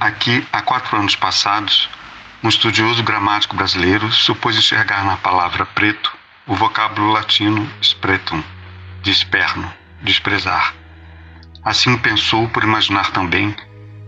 Aqui, 0.00 0.42
há 0.50 0.62
quatro 0.62 0.96
anos 0.96 1.14
passados, 1.14 1.90
um 2.42 2.48
estudioso 2.48 3.02
gramático 3.02 3.54
brasileiro 3.54 4.10
supôs 4.10 4.56
enxergar 4.56 5.04
na 5.04 5.18
palavra 5.18 5.66
preto 5.66 6.16
o 6.46 6.54
vocábulo 6.54 7.12
latino 7.12 7.70
spretum, 7.82 8.42
de 9.02 9.14
desprezar. 10.00 10.74
Assim 11.62 11.98
pensou 11.98 12.48
por 12.48 12.64
imaginar 12.64 13.10
também 13.10 13.54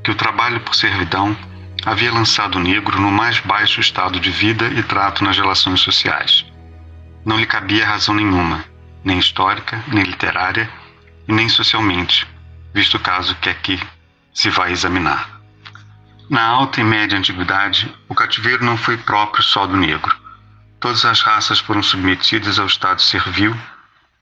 que 0.02 0.10
o 0.10 0.14
trabalho 0.14 0.60
por 0.60 0.74
servidão 0.74 1.36
havia 1.84 2.10
lançado 2.10 2.56
o 2.56 2.62
negro 2.62 2.98
no 2.98 3.12
mais 3.12 3.38
baixo 3.40 3.78
estado 3.78 4.18
de 4.18 4.30
vida 4.30 4.68
e 4.68 4.82
trato 4.82 5.22
nas 5.22 5.36
relações 5.36 5.80
sociais. 5.80 6.46
Não 7.22 7.38
lhe 7.38 7.44
cabia 7.44 7.86
razão 7.86 8.14
nenhuma, 8.14 8.64
nem 9.04 9.18
histórica, 9.18 9.84
nem 9.88 10.04
literária 10.04 10.70
e 11.28 11.32
nem 11.34 11.50
socialmente, 11.50 12.26
visto 12.72 12.96
o 12.96 13.00
caso 13.00 13.34
que 13.42 13.50
aqui 13.50 13.78
se 14.32 14.48
vai 14.48 14.72
examinar. 14.72 15.31
Na 16.30 16.46
alta 16.46 16.80
e 16.80 16.84
média 16.84 17.18
antiguidade, 17.18 17.92
o 18.08 18.14
cativeiro 18.14 18.64
não 18.64 18.76
foi 18.76 18.96
próprio 18.96 19.42
só 19.42 19.66
do 19.66 19.76
negro. 19.76 20.14
Todas 20.80 21.04
as 21.04 21.20
raças 21.20 21.58
foram 21.58 21.82
submetidas 21.82 22.58
ao 22.58 22.66
estado 22.66 23.00
servil 23.00 23.54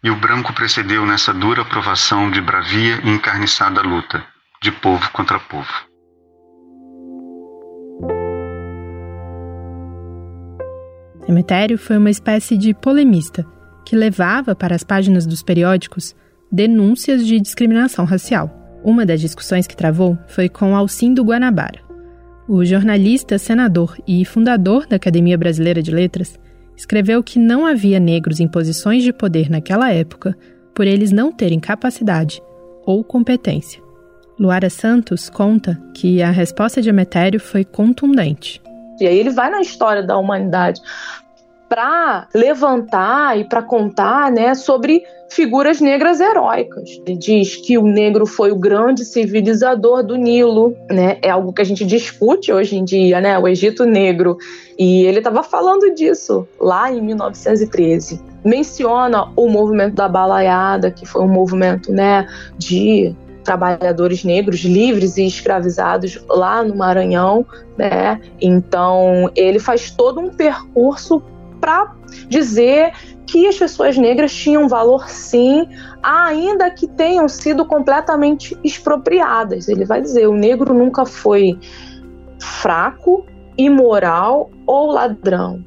e 0.03 0.11
o 0.11 0.17
branco 0.17 0.53
precedeu 0.53 1.07
nessa 1.07 1.33
dura 1.33 1.65
provação 1.65 2.31
de 2.31 2.41
bravia 2.41 3.01
e 3.05 3.11
encarniçada 3.11 3.83
luta, 3.83 4.25
de 4.63 4.73
povo 4.73 5.11
contra 5.11 5.39
povo. 5.39 5.69
Emetério 11.29 11.79
foi 11.79 11.97
uma 11.99 12.11
espécie 12.11 12.57
de 12.57 12.75
polemista 12.75 13.47
que 13.85 13.95
levava 13.95 14.55
para 14.55 14.75
as 14.75 14.83
páginas 14.83 15.27
dos 15.27 15.43
periódicos 15.43 16.15
denúncias 16.51 17.27
de 17.27 17.39
discriminação 17.41 18.05
racial. 18.05 18.51
Uma 18.83 19.07
das 19.07 19.21
discussões 19.21 19.67
que 19.67 19.77
travou 19.77 20.19
foi 20.29 20.49
com 20.49 20.75
Alcindo 20.75 21.23
Guanabara, 21.23 21.90
o 22.53 22.65
jornalista, 22.65 23.39
senador 23.39 23.97
e 24.05 24.25
fundador 24.25 24.85
da 24.85 24.97
Academia 24.97 25.39
Brasileira 25.39 25.81
de 25.81 25.93
Letras, 25.93 26.37
escreveu 26.77 27.23
que 27.23 27.39
não 27.39 27.65
havia 27.65 28.01
negros 28.01 28.41
em 28.41 28.49
posições 28.49 29.05
de 29.05 29.13
poder 29.13 29.49
naquela 29.49 29.93
época 29.93 30.37
por 30.75 30.85
eles 30.85 31.13
não 31.13 31.31
terem 31.31 31.61
capacidade 31.61 32.43
ou 32.85 33.05
competência. 33.05 33.81
Luara 34.37 34.69
Santos 34.69 35.31
conta 35.31 35.81
que 35.95 36.21
a 36.21 36.33
resposta 36.33 36.83
de 36.83 36.89
Emetério 36.89 37.39
foi 37.39 37.65
contundente. 37.65 38.61
E 38.99 39.07
aí 39.07 39.17
ele 39.17 39.31
vai 39.31 39.49
na 39.49 39.61
história 39.61 40.03
da 40.03 40.19
humanidade 40.19 40.81
para 41.71 42.27
levantar 42.35 43.39
e 43.39 43.45
para 43.45 43.63
contar 43.63 44.33
né, 44.33 44.57
sobre 44.57 45.05
figuras 45.31 45.81
negras 45.81 46.19
heróicas. 46.19 47.01
Ele 47.07 47.17
diz 47.17 47.55
que 47.55 47.79
o 47.79 47.85
negro 47.85 48.27
foi 48.27 48.51
o 48.51 48.57
grande 48.57 49.05
civilizador 49.05 50.03
do 50.03 50.17
Nilo, 50.17 50.77
né? 50.91 51.19
É 51.23 51.31
algo 51.31 51.53
que 51.53 51.63
a 51.63 51.65
gente 51.65 51.87
discute 51.87 52.53
hoje 52.53 52.77
em 52.77 52.85
dia, 52.85 53.21
né? 53.21 53.39
O 53.39 53.47
Egito 53.47 53.85
Negro. 53.85 54.37
E 54.77 55.05
ele 55.07 55.19
estava 55.19 55.45
falando 55.45 55.95
disso 55.95 56.49
lá 56.61 56.93
em 56.93 57.01
1913. 57.01 58.21
Menciona 58.45 59.31
o 59.37 59.49
movimento 59.49 59.95
da 59.95 60.09
balaiada, 60.09 60.91
que 60.91 61.07
foi 61.07 61.23
um 61.23 61.29
movimento, 61.29 61.93
né, 61.93 62.27
de 62.59 63.15
trabalhadores 63.45 64.25
negros 64.25 64.61
livres 64.61 65.17
e 65.17 65.27
escravizados 65.27 66.19
lá 66.29 66.63
no 66.63 66.75
Maranhão, 66.77 67.47
né? 67.77 68.21
Então, 68.41 69.31
ele 69.37 69.59
faz 69.59 69.91
todo 69.91 70.21
um 70.21 70.31
percurso 70.31 71.23
para 71.61 71.95
dizer 72.29 72.93
que 73.27 73.47
as 73.47 73.57
pessoas 73.57 73.97
negras 73.97 74.35
tinham 74.35 74.69
valor 74.69 75.09
sim, 75.09 75.67
ainda 76.03 76.71
que 76.71 76.89
tenham 76.89 77.29
sido 77.29 77.65
completamente 77.65 78.57
expropriadas. 78.65 79.69
Ele 79.69 79.85
vai 79.85 80.01
dizer: 80.01 80.27
o 80.27 80.35
negro 80.35 80.75
nunca 80.75 81.05
foi 81.05 81.59
fraco, 82.39 83.25
imoral 83.57 84.51
ou 84.67 84.91
ladrão. 84.91 85.65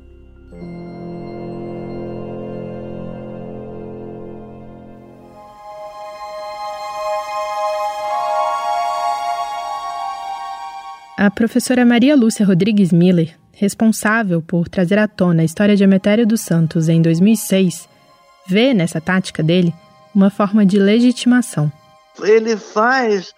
A 11.17 11.31
professora 11.31 11.85
Maria 11.85 12.17
Lúcia 12.17 12.45
Rodrigues 12.45 12.91
Miller 12.91 13.37
responsável 13.53 14.41
por 14.41 14.67
trazer 14.67 14.97
à 14.97 15.07
tona 15.07 15.43
a 15.43 15.45
história 15.45 15.75
de 15.75 15.83
Emetério 15.83 16.25
dos 16.25 16.41
Santos 16.41 16.89
em 16.89 17.01
2006, 17.01 17.87
vê 18.47 18.73
nessa 18.73 18.99
tática 18.99 19.43
dele 19.43 19.73
uma 20.13 20.29
forma 20.29 20.65
de 20.65 20.77
legitimação. 20.77 21.71
Ele 22.21 22.57
faz 22.57 23.33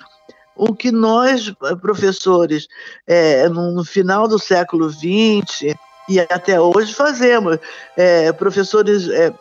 o 0.56 0.74
que 0.74 0.92
nós, 0.92 1.54
professores, 1.82 2.68
é, 3.06 3.48
no, 3.50 3.84
final 3.84 4.28
do 4.28 4.40
século 4.40 4.90
XX 4.90 5.76
e 6.08 6.20
até 6.20 6.60
hoje 6.60 6.94
fazemos. 6.94 7.58
É, 7.98 8.32
professores 8.32 9.10
é, 9.10 9.34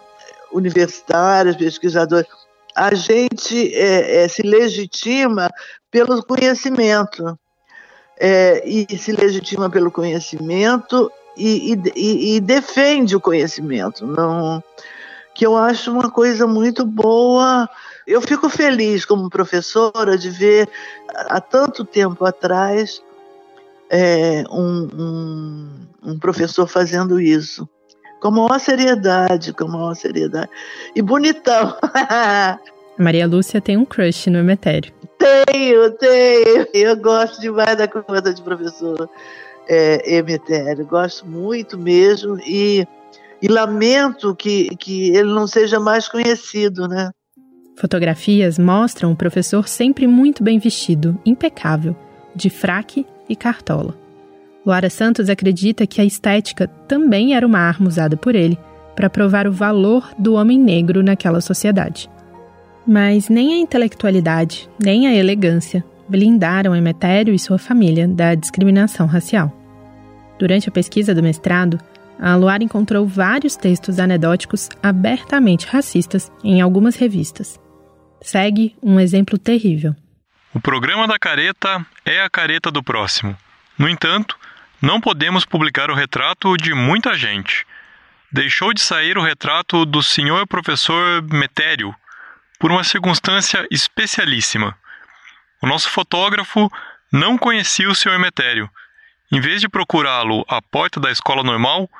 universitários, 0.52 1.56
pesquisadores, 1.56 2.26
a 2.76 2.92
gente 2.94 3.72
se 4.28 4.42
legitima 4.42 5.48
pelo 5.92 6.24
conhecimento. 6.24 7.38
É, 8.18 8.62
e 8.66 8.96
se 8.96 9.12
legitima 9.12 9.68
pelo 9.68 9.90
conhecimento 9.90 11.10
e, 11.36 11.74
e, 11.94 12.36
e, 12.36 12.40
defende 12.40 13.16
o 13.16 13.20
conhecimento. 13.20 14.06
Não, 14.06 14.62
que 15.34 15.44
eu 15.44 15.56
acho 15.56 15.90
uma 15.90 16.10
coisa 16.10 16.46
muito 16.46 16.84
boa. 16.84 17.68
Eu 18.06 18.20
fico 18.20 18.48
feliz 18.48 19.04
como 19.04 19.28
professora 19.28 20.16
de 20.16 20.30
ver 20.30 20.68
há 21.08 21.40
tanto 21.40 21.84
tempo 21.84 22.24
atrás 22.24 23.02
é, 23.90 24.44
um, 24.50 24.88
um, 24.94 25.70
um, 26.04 26.18
professor 26.18 26.66
fazendo 26.66 27.20
isso. 27.20 27.68
Com 28.20 28.28
a 28.28 28.30
maior 28.30 28.60
seriedade, 28.60 29.52
com 29.52 29.64
a 29.64 29.68
maior 29.68 29.94
seriedade. 29.94 30.50
E 30.94 31.02
bonitão. 31.02 31.76
Maria 32.98 33.26
Lúcia 33.26 33.60
tem 33.60 33.76
um 33.76 33.84
crush 33.84 34.30
no 34.30 34.38
Emetério. 34.38 34.92
Tenho, 35.18 35.90
tenho. 35.92 36.66
Eu 36.72 36.96
gosto 36.96 37.40
demais 37.40 37.76
da 37.76 37.88
conta 37.88 38.32
de 38.32 38.42
professor 38.42 39.08
é, 39.68 40.16
Emetério. 40.16 40.86
Gosto 40.86 41.26
muito 41.26 41.78
mesmo. 41.78 42.38
E 42.46 42.86
e 43.44 43.48
lamento 43.48 44.34
que, 44.34 44.74
que 44.76 45.10
ele 45.10 45.30
não 45.30 45.46
seja 45.46 45.78
mais 45.78 46.08
conhecido, 46.08 46.88
né? 46.88 47.10
Fotografias 47.76 48.58
mostram 48.58 49.12
o 49.12 49.16
professor 49.16 49.68
sempre 49.68 50.06
muito 50.06 50.42
bem 50.42 50.58
vestido, 50.58 51.20
impecável, 51.26 51.94
de 52.34 52.48
fraque 52.48 53.04
e 53.28 53.36
cartola. 53.36 53.94
Luara 54.64 54.88
Santos 54.88 55.28
acredita 55.28 55.86
que 55.86 56.00
a 56.00 56.04
estética 56.06 56.68
também 56.88 57.34
era 57.34 57.46
uma 57.46 57.58
arma 57.58 57.86
usada 57.86 58.16
por 58.16 58.34
ele 58.34 58.58
para 58.96 59.10
provar 59.10 59.46
o 59.46 59.52
valor 59.52 60.10
do 60.18 60.34
homem 60.34 60.58
negro 60.58 61.02
naquela 61.02 61.42
sociedade. 61.42 62.08
Mas 62.86 63.28
nem 63.28 63.54
a 63.54 63.56
intelectualidade, 63.56 64.68
nem 64.78 65.06
a 65.06 65.14
elegância 65.14 65.84
blindaram 66.08 66.76
Emetério 66.76 67.34
e 67.34 67.38
sua 67.38 67.58
família 67.58 68.06
da 68.06 68.34
discriminação 68.34 69.06
racial. 69.06 69.52
Durante 70.38 70.68
a 70.68 70.72
pesquisa 70.72 71.14
do 71.14 71.22
mestrado, 71.22 71.78
a 72.18 72.36
Luar 72.36 72.62
encontrou 72.62 73.06
vários 73.06 73.56
textos 73.56 73.98
anedóticos 73.98 74.68
abertamente 74.82 75.66
racistas 75.66 76.30
em 76.42 76.60
algumas 76.60 76.96
revistas. 76.96 77.58
Segue 78.20 78.76
um 78.82 79.00
exemplo 79.00 79.38
terrível. 79.38 79.94
O 80.54 80.60
programa 80.60 81.08
da 81.08 81.18
careta 81.18 81.84
é 82.04 82.22
a 82.22 82.30
careta 82.30 82.70
do 82.70 82.82
próximo. 82.82 83.36
No 83.78 83.88
entanto, 83.88 84.38
não 84.80 85.00
podemos 85.00 85.44
publicar 85.44 85.90
o 85.90 85.94
retrato 85.94 86.56
de 86.56 86.74
muita 86.74 87.14
gente. 87.14 87.66
Deixou 88.30 88.72
de 88.72 88.80
sair 88.80 89.18
o 89.18 89.22
retrato 89.22 89.84
do 89.84 90.02
senhor 90.02 90.46
professor 90.46 91.22
Metério 91.22 91.94
por 92.64 92.72
uma 92.72 92.82
circunstância 92.82 93.68
especialíssima. 93.70 94.74
O 95.60 95.66
nosso 95.66 95.90
fotógrafo 95.90 96.72
não 97.12 97.36
conhecia 97.36 97.90
o 97.90 97.94
senhor 97.94 98.18
Metério. 98.18 98.70
Em 99.30 99.38
vez 99.38 99.60
de 99.60 99.68
procurá-lo 99.68 100.46
à 100.48 100.62
porta 100.62 100.98
da 100.98 101.10
escola 101.10 101.42
normal, 101.42 101.90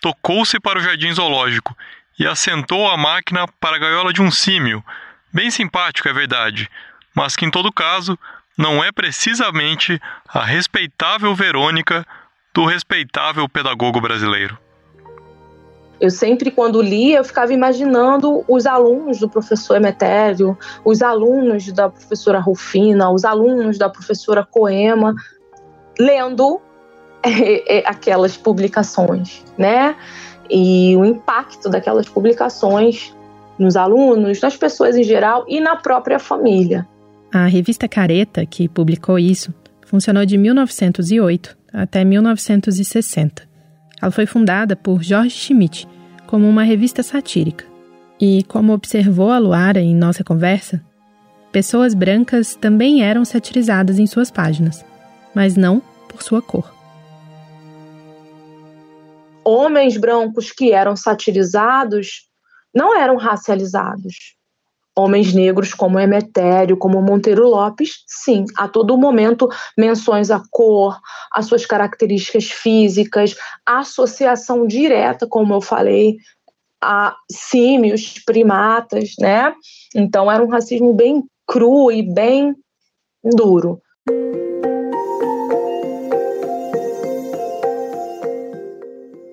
tocou-se 0.00 0.58
para 0.58 0.78
o 0.78 0.82
jardim 0.82 1.12
zoológico 1.12 1.76
e 2.18 2.26
assentou 2.26 2.90
a 2.90 2.96
máquina 2.96 3.46
para 3.60 3.76
a 3.76 3.78
gaiola 3.78 4.10
de 4.10 4.22
um 4.22 4.30
símio. 4.30 4.82
Bem 5.30 5.50
simpático, 5.50 6.08
é 6.08 6.14
verdade, 6.14 6.66
mas 7.14 7.36
que 7.36 7.44
em 7.44 7.50
todo 7.50 7.70
caso 7.70 8.18
não 8.56 8.82
é 8.82 8.90
precisamente 8.90 10.00
a 10.26 10.42
respeitável 10.42 11.34
Verônica 11.34 12.06
do 12.54 12.64
respeitável 12.64 13.46
pedagogo 13.50 14.00
brasileiro. 14.00 14.58
Eu 16.00 16.10
sempre, 16.10 16.50
quando 16.50 16.82
lia, 16.82 17.18
eu 17.18 17.24
ficava 17.24 17.52
imaginando 17.52 18.44
os 18.46 18.66
alunos 18.66 19.18
do 19.18 19.28
professor 19.28 19.76
Emetério, 19.76 20.56
os 20.84 21.00
alunos 21.00 21.72
da 21.72 21.88
professora 21.88 22.38
Rufina, 22.38 23.10
os 23.10 23.24
alunos 23.24 23.78
da 23.78 23.88
professora 23.88 24.44
Coema, 24.44 25.14
lendo 25.98 26.60
é, 27.22 27.78
é, 27.78 27.88
aquelas 27.88 28.36
publicações, 28.36 29.42
né? 29.56 29.96
E 30.50 30.94
o 30.96 31.04
impacto 31.04 31.68
daquelas 31.68 32.08
publicações 32.08 33.14
nos 33.58 33.74
alunos, 33.74 34.40
nas 34.40 34.56
pessoas 34.56 34.96
em 34.96 35.02
geral 35.02 35.44
e 35.48 35.60
na 35.60 35.76
própria 35.76 36.18
família. 36.18 36.86
A 37.32 37.46
revista 37.46 37.88
Careta, 37.88 38.46
que 38.46 38.68
publicou 38.68 39.18
isso, 39.18 39.52
funcionou 39.84 40.24
de 40.24 40.36
1908 40.36 41.56
até 41.72 42.04
1960. 42.04 43.55
Ela 44.00 44.10
foi 44.10 44.26
fundada 44.26 44.76
por 44.76 45.02
George 45.02 45.30
Schmidt 45.30 45.88
como 46.26 46.48
uma 46.48 46.62
revista 46.62 47.02
satírica. 47.02 47.64
E, 48.20 48.42
como 48.44 48.72
observou 48.72 49.30
a 49.30 49.38
Luara 49.38 49.80
em 49.80 49.94
nossa 49.94 50.24
conversa, 50.24 50.82
pessoas 51.52 51.94
brancas 51.94 52.54
também 52.54 53.02
eram 53.02 53.24
satirizadas 53.24 53.98
em 53.98 54.06
suas 54.06 54.30
páginas, 54.30 54.84
mas 55.34 55.56
não 55.56 55.82
por 56.08 56.22
sua 56.22 56.40
cor 56.40 56.76
homens 59.46 59.96
brancos 59.96 60.50
que 60.50 60.72
eram 60.72 60.96
satirizados 60.96 62.28
não 62.74 62.98
eram 62.98 63.16
racializados. 63.16 64.35
Homens 64.98 65.34
negros 65.34 65.74
como 65.74 66.00
Emetério, 66.00 66.76
como 66.76 67.02
Monteiro 67.02 67.46
Lopes, 67.48 68.02
sim, 68.06 68.46
a 68.56 68.66
todo 68.66 68.96
momento 68.96 69.46
menções 69.76 70.30
à 70.30 70.40
cor, 70.50 70.98
às 71.30 71.44
suas 71.44 71.66
características 71.66 72.46
físicas, 72.46 73.36
associação 73.66 74.66
direta, 74.66 75.26
como 75.26 75.52
eu 75.52 75.60
falei, 75.60 76.16
a 76.82 77.14
símios, 77.30 78.14
primatas, 78.24 79.14
né? 79.20 79.52
Então 79.94 80.30
era 80.30 80.42
um 80.42 80.48
racismo 80.48 80.94
bem 80.94 81.24
cru 81.46 81.92
e 81.92 82.02
bem 82.02 82.54
duro. 83.22 83.80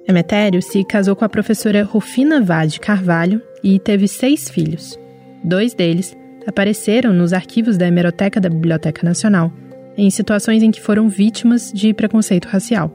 Emetério 0.07 0.61
se 0.61 0.83
casou 0.83 1.15
com 1.15 1.23
a 1.23 1.29
professora 1.29 1.83
Rufina 1.83 2.41
Vade 2.41 2.79
Carvalho 2.79 3.41
e 3.63 3.79
teve 3.79 4.07
seis 4.07 4.49
filhos. 4.49 5.01
Dois 5.43 5.73
deles 5.73 6.17
apareceram 6.47 7.13
nos 7.13 7.33
arquivos 7.33 7.77
da 7.77 7.87
hemeroteca 7.87 8.39
da 8.39 8.49
Biblioteca 8.49 9.05
Nacional, 9.05 9.51
em 9.97 10.09
situações 10.09 10.63
em 10.63 10.71
que 10.71 10.81
foram 10.81 11.09
vítimas 11.09 11.71
de 11.71 11.93
preconceito 11.93 12.47
racial. 12.47 12.91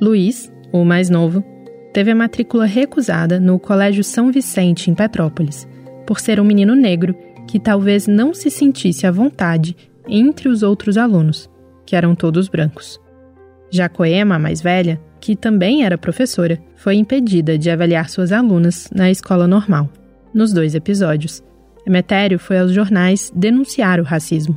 Luiz, 0.00 0.52
o 0.72 0.84
mais 0.84 1.10
novo, 1.10 1.44
teve 1.92 2.10
a 2.10 2.14
matrícula 2.14 2.66
recusada 2.66 3.40
no 3.40 3.58
Colégio 3.58 4.04
São 4.04 4.30
Vicente, 4.30 4.90
em 4.90 4.94
Petrópolis, 4.94 5.66
por 6.06 6.20
ser 6.20 6.40
um 6.40 6.44
menino 6.44 6.74
negro 6.74 7.14
que 7.46 7.58
talvez 7.58 8.06
não 8.06 8.32
se 8.32 8.50
sentisse 8.50 9.06
à 9.06 9.10
vontade 9.10 9.76
entre 10.06 10.48
os 10.48 10.62
outros 10.62 10.96
alunos, 10.96 11.50
que 11.84 11.96
eram 11.96 12.14
todos 12.14 12.48
brancos. 12.48 13.00
Já 13.70 13.88
Coema, 13.88 14.36
a 14.36 14.38
mais 14.38 14.62
velha, 14.62 15.00
que 15.20 15.34
também 15.34 15.84
era 15.84 15.98
professora, 15.98 16.58
foi 16.76 16.94
impedida 16.94 17.58
de 17.58 17.70
avaliar 17.70 18.08
suas 18.08 18.32
alunas 18.32 18.88
na 18.94 19.10
escola 19.10 19.46
normal. 19.46 19.90
Nos 20.32 20.52
dois 20.52 20.74
episódios, 20.74 21.42
Emetério 21.88 22.38
foi 22.38 22.58
aos 22.58 22.70
jornais 22.70 23.32
denunciar 23.34 23.98
o 23.98 24.02
racismo. 24.02 24.56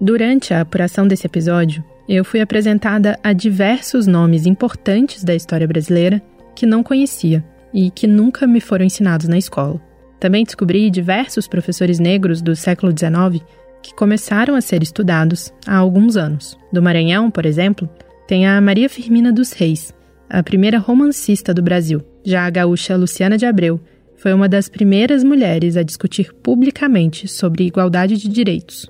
Durante 0.00 0.54
a 0.54 0.60
apuração 0.60 1.08
desse 1.08 1.26
episódio, 1.26 1.84
eu 2.08 2.24
fui 2.24 2.40
apresentada 2.40 3.18
a 3.20 3.32
diversos 3.32 4.06
nomes 4.06 4.46
importantes 4.46 5.24
da 5.24 5.34
história 5.34 5.66
brasileira 5.66 6.22
que 6.54 6.64
não 6.64 6.84
conhecia 6.84 7.44
e 7.74 7.90
que 7.90 8.06
nunca 8.06 8.46
me 8.46 8.60
foram 8.60 8.84
ensinados 8.84 9.26
na 9.26 9.36
escola. 9.36 9.82
Também 10.20 10.44
descobri 10.44 10.88
diversos 10.88 11.48
professores 11.48 11.98
negros 11.98 12.40
do 12.40 12.54
século 12.54 12.92
XIX 12.96 13.44
que 13.82 13.92
começaram 13.92 14.54
a 14.54 14.60
ser 14.60 14.84
estudados 14.84 15.52
há 15.66 15.76
alguns 15.76 16.16
anos. 16.16 16.56
Do 16.72 16.80
Maranhão, 16.80 17.28
por 17.28 17.44
exemplo, 17.44 17.90
tem 18.28 18.46
a 18.46 18.60
Maria 18.60 18.88
Firmina 18.88 19.32
dos 19.32 19.50
Reis, 19.50 19.92
a 20.30 20.44
primeira 20.44 20.78
romancista 20.78 21.52
do 21.52 21.60
Brasil. 21.60 22.00
Já 22.24 22.46
a 22.46 22.50
gaúcha 22.50 22.96
Luciana 22.96 23.36
de 23.36 23.46
Abreu 23.46 23.80
foi 24.22 24.32
uma 24.32 24.48
das 24.48 24.68
primeiras 24.68 25.24
mulheres 25.24 25.76
a 25.76 25.82
discutir 25.82 26.32
publicamente 26.32 27.26
sobre 27.26 27.66
igualdade 27.66 28.16
de 28.16 28.28
direitos. 28.28 28.88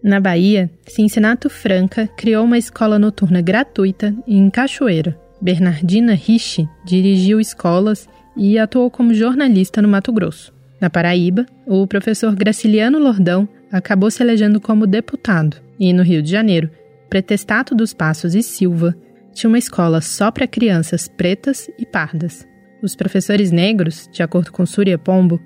Na 0.00 0.20
Bahia, 0.20 0.70
Cincinato 0.86 1.50
Franca 1.50 2.06
criou 2.16 2.44
uma 2.44 2.56
escola 2.56 2.96
noturna 2.96 3.40
gratuita 3.40 4.14
em 4.28 4.48
Cachoeira. 4.48 5.18
Bernardina 5.42 6.14
Rich 6.14 6.68
dirigiu 6.86 7.40
escolas 7.40 8.08
e 8.36 8.60
atuou 8.60 8.88
como 8.92 9.12
jornalista 9.12 9.82
no 9.82 9.88
Mato 9.88 10.12
Grosso. 10.12 10.52
Na 10.80 10.88
Paraíba, 10.88 11.46
o 11.66 11.84
professor 11.88 12.32
Graciliano 12.36 13.00
Lordão 13.00 13.48
acabou 13.72 14.08
se 14.08 14.22
elegendo 14.22 14.60
como 14.60 14.86
deputado, 14.86 15.56
e 15.80 15.92
no 15.92 16.04
Rio 16.04 16.22
de 16.22 16.30
Janeiro, 16.30 16.70
Pretestato 17.10 17.74
dos 17.74 17.92
Passos 17.92 18.36
e 18.36 18.42
Silva 18.42 18.94
tinha 19.34 19.48
uma 19.48 19.58
escola 19.58 20.00
só 20.00 20.30
para 20.30 20.46
crianças 20.46 21.08
pretas 21.08 21.68
e 21.76 21.84
pardas. 21.84 22.48
Os 22.82 22.96
professores 22.96 23.50
negros, 23.50 24.08
de 24.10 24.22
acordo 24.22 24.50
com 24.50 24.64
Surya 24.64 24.98
Pombo, 24.98 25.40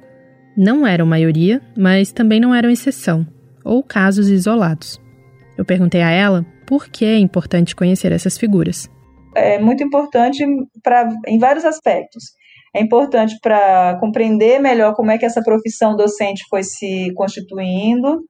Não 0.57 0.87
eram 0.87 1.05
maioria, 1.05 1.61
mas 1.77 2.13
também 2.13 2.39
não 2.39 2.55
eram 2.55 2.71
exceção, 2.71 3.27
ou 3.65 3.83
casos 3.83 4.29
isolados. 4.29 5.01
Eu 5.59 5.65
perguntei 5.65 6.01
a 6.01 6.11
ela 6.11 6.47
por 6.65 6.89
que 6.89 7.05
é 7.05 7.19
importante 7.19 7.75
conhecer 7.75 8.13
essas 8.13 8.39
figuras. 8.39 8.89
É 9.35 9.59
muito 9.59 9.83
importante 9.83 10.45
pra, 10.81 11.09
em 11.27 11.39
vários 11.39 11.65
aspectos. 11.65 12.25
É 12.73 12.81
importante 12.81 13.37
para 13.43 13.97
compreender 13.99 14.61
melhor 14.61 14.95
como 14.95 15.11
é 15.11 15.19
que 15.19 15.27
essa 15.27 15.43
profissão 15.43 15.97
docente 15.97 16.45
foi 16.49 16.63
se 16.63 17.13
constituindo. 17.15 18.21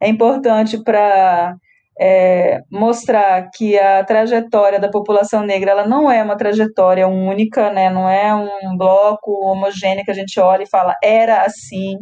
É 0.00 0.08
importante 0.08 0.82
para 0.82 1.54
é, 2.00 2.62
mostrar 2.70 3.50
que 3.54 3.78
a 3.78 4.02
trajetória 4.02 4.80
da 4.80 4.88
população 4.88 5.42
negra 5.42 5.72
ela 5.72 5.86
não 5.86 6.10
é 6.10 6.22
uma 6.22 6.34
trajetória 6.36 7.06
única, 7.06 7.70
né, 7.70 7.90
não 7.90 8.08
é 8.08 8.34
um 8.34 8.74
bloco 8.74 9.30
homogêneo 9.44 10.02
que 10.02 10.10
a 10.10 10.14
gente 10.14 10.40
olha 10.40 10.62
e 10.62 10.68
fala 10.68 10.94
era 11.04 11.42
assim, 11.42 11.98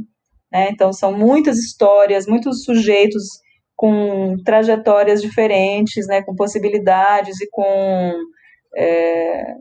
né, 0.52 0.68
então 0.70 0.92
são 0.92 1.12
muitas 1.12 1.58
histórias, 1.58 2.28
muitos 2.28 2.62
sujeitos 2.62 3.24
com 3.74 4.36
trajetórias 4.44 5.20
diferentes, 5.20 6.06
né, 6.06 6.22
com 6.22 6.34
possibilidades 6.36 7.40
e 7.40 7.48
com, 7.50 8.14
é, 8.76 9.54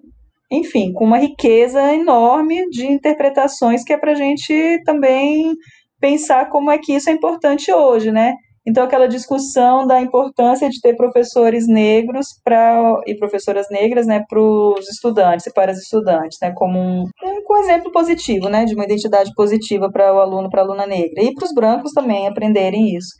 enfim, 0.52 0.94
com 0.94 1.06
uma 1.06 1.18
riqueza 1.18 1.82
enorme 1.96 2.70
de 2.70 2.86
interpretações 2.86 3.84
que 3.84 3.92
é 3.92 3.98
para 3.98 4.12
a 4.12 4.16
gente 4.16 4.84
também 4.86 5.56
pensar 6.00 6.48
como 6.50 6.70
é 6.70 6.78
que 6.78 6.94
isso 6.94 7.10
é 7.10 7.14
importante 7.14 7.74
hoje, 7.74 8.12
né, 8.12 8.36
então, 8.68 8.84
aquela 8.84 9.08
discussão 9.08 9.88
da 9.88 10.02
importância 10.02 10.70
de 10.70 10.82
ter 10.82 10.94
professores 10.98 11.66
negros 11.70 12.28
pra, 12.44 13.02
e 13.08 13.16
professoras 13.16 13.66
negras 13.72 14.06
né, 14.06 14.26
para 14.28 14.42
os 14.42 14.90
estudantes 14.90 15.48
e 15.48 15.54
para 15.54 15.72
as 15.72 15.78
estudantes, 15.78 16.38
né, 16.42 16.52
como 16.54 16.78
um, 16.78 17.06
um 17.50 17.58
exemplo 17.60 17.94
positivo, 17.94 18.50
né, 18.50 18.66
de 18.66 18.76
uma 18.76 18.84
identidade 18.84 19.32
positiva 19.34 19.90
para 19.90 20.14
o 20.14 20.20
aluno, 20.20 20.50
para 20.50 20.64
a 20.64 20.66
aluna 20.66 20.86
negra. 20.86 21.24
E 21.24 21.34
para 21.34 21.46
os 21.46 21.54
brancos 21.54 21.94
também 21.94 22.28
aprenderem 22.28 22.94
isso. 22.94 23.16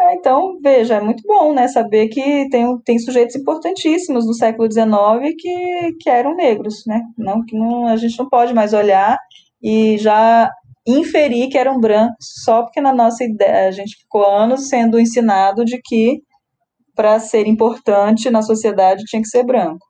É, 0.00 0.14
então, 0.14 0.58
veja, 0.62 0.94
é 0.94 1.00
muito 1.02 1.22
bom 1.26 1.52
né, 1.52 1.68
saber 1.68 2.08
que 2.08 2.48
tem, 2.48 2.66
tem 2.78 2.98
sujeitos 2.98 3.36
importantíssimos 3.36 4.26
no 4.26 4.32
século 4.32 4.72
XIX 4.72 5.34
que, 5.38 5.92
que 6.00 6.08
eram 6.08 6.34
negros, 6.34 6.82
né? 6.86 7.02
Não, 7.18 7.44
que 7.44 7.54
não, 7.54 7.88
a 7.88 7.96
gente 7.96 8.18
não 8.18 8.26
pode 8.26 8.54
mais 8.54 8.72
olhar 8.72 9.18
e 9.62 9.98
já 9.98 10.50
inferir 10.86 11.48
que 11.48 11.58
eram 11.58 11.80
brancos 11.80 12.26
só 12.44 12.62
porque 12.62 12.80
na 12.80 12.92
nossa 12.92 13.24
ideia 13.24 13.68
a 13.68 13.70
gente 13.70 13.96
ficou 13.96 14.26
anos 14.26 14.68
sendo 14.68 14.98
ensinado 14.98 15.64
de 15.64 15.80
que 15.82 16.20
para 16.94 17.18
ser 17.20 17.46
importante 17.46 18.30
na 18.30 18.42
sociedade 18.42 19.04
tinha 19.04 19.22
que 19.22 19.28
ser 19.28 19.44
branco. 19.44 19.86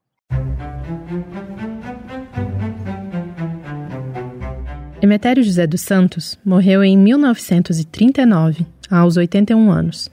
Emetério 5.00 5.42
José 5.42 5.66
dos 5.66 5.80
Santos 5.80 6.38
morreu 6.44 6.84
em 6.84 6.96
1939, 6.96 8.64
aos 8.88 9.16
81 9.16 9.70
anos. 9.70 10.08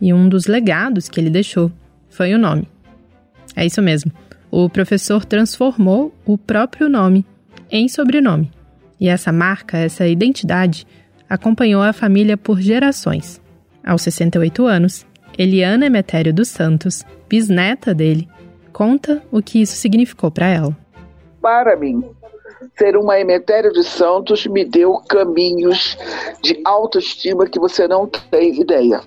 E 0.00 0.14
um 0.14 0.30
dos 0.30 0.46
legados 0.46 1.10
que 1.10 1.20
ele 1.20 1.28
deixou 1.28 1.70
foi 2.08 2.32
o 2.32 2.38
nome. 2.38 2.66
É 3.54 3.66
isso 3.66 3.82
mesmo. 3.82 4.10
O 4.50 4.70
professor 4.70 5.26
transformou 5.26 6.14
o 6.24 6.38
próprio 6.38 6.88
nome 6.88 7.26
em 7.70 7.86
sobrenome. 7.86 8.50
E 9.00 9.08
essa 9.08 9.32
marca, 9.32 9.78
essa 9.78 10.06
identidade, 10.06 10.86
acompanhou 11.28 11.82
a 11.82 11.92
família 11.92 12.36
por 12.36 12.60
gerações. 12.60 13.40
Aos 13.84 14.02
68 14.02 14.66
anos, 14.66 15.06
Eliana 15.38 15.86
Emetério 15.86 16.34
dos 16.34 16.48
Santos, 16.48 17.02
bisneta 17.28 17.94
dele, 17.94 18.28
conta 18.72 19.22
o 19.32 19.40
que 19.40 19.62
isso 19.62 19.74
significou 19.74 20.30
para 20.30 20.48
ela. 20.48 20.76
Para 21.40 21.76
mim, 21.76 22.04
ser 22.78 22.96
uma 22.96 23.18
Emetério 23.18 23.72
dos 23.72 23.86
Santos 23.86 24.46
me 24.46 24.64
deu 24.64 24.94
caminhos 25.08 25.96
de 26.42 26.60
autoestima 26.64 27.46
que 27.46 27.58
você 27.58 27.88
não 27.88 28.06
tem 28.06 28.60
ideia. 28.60 29.00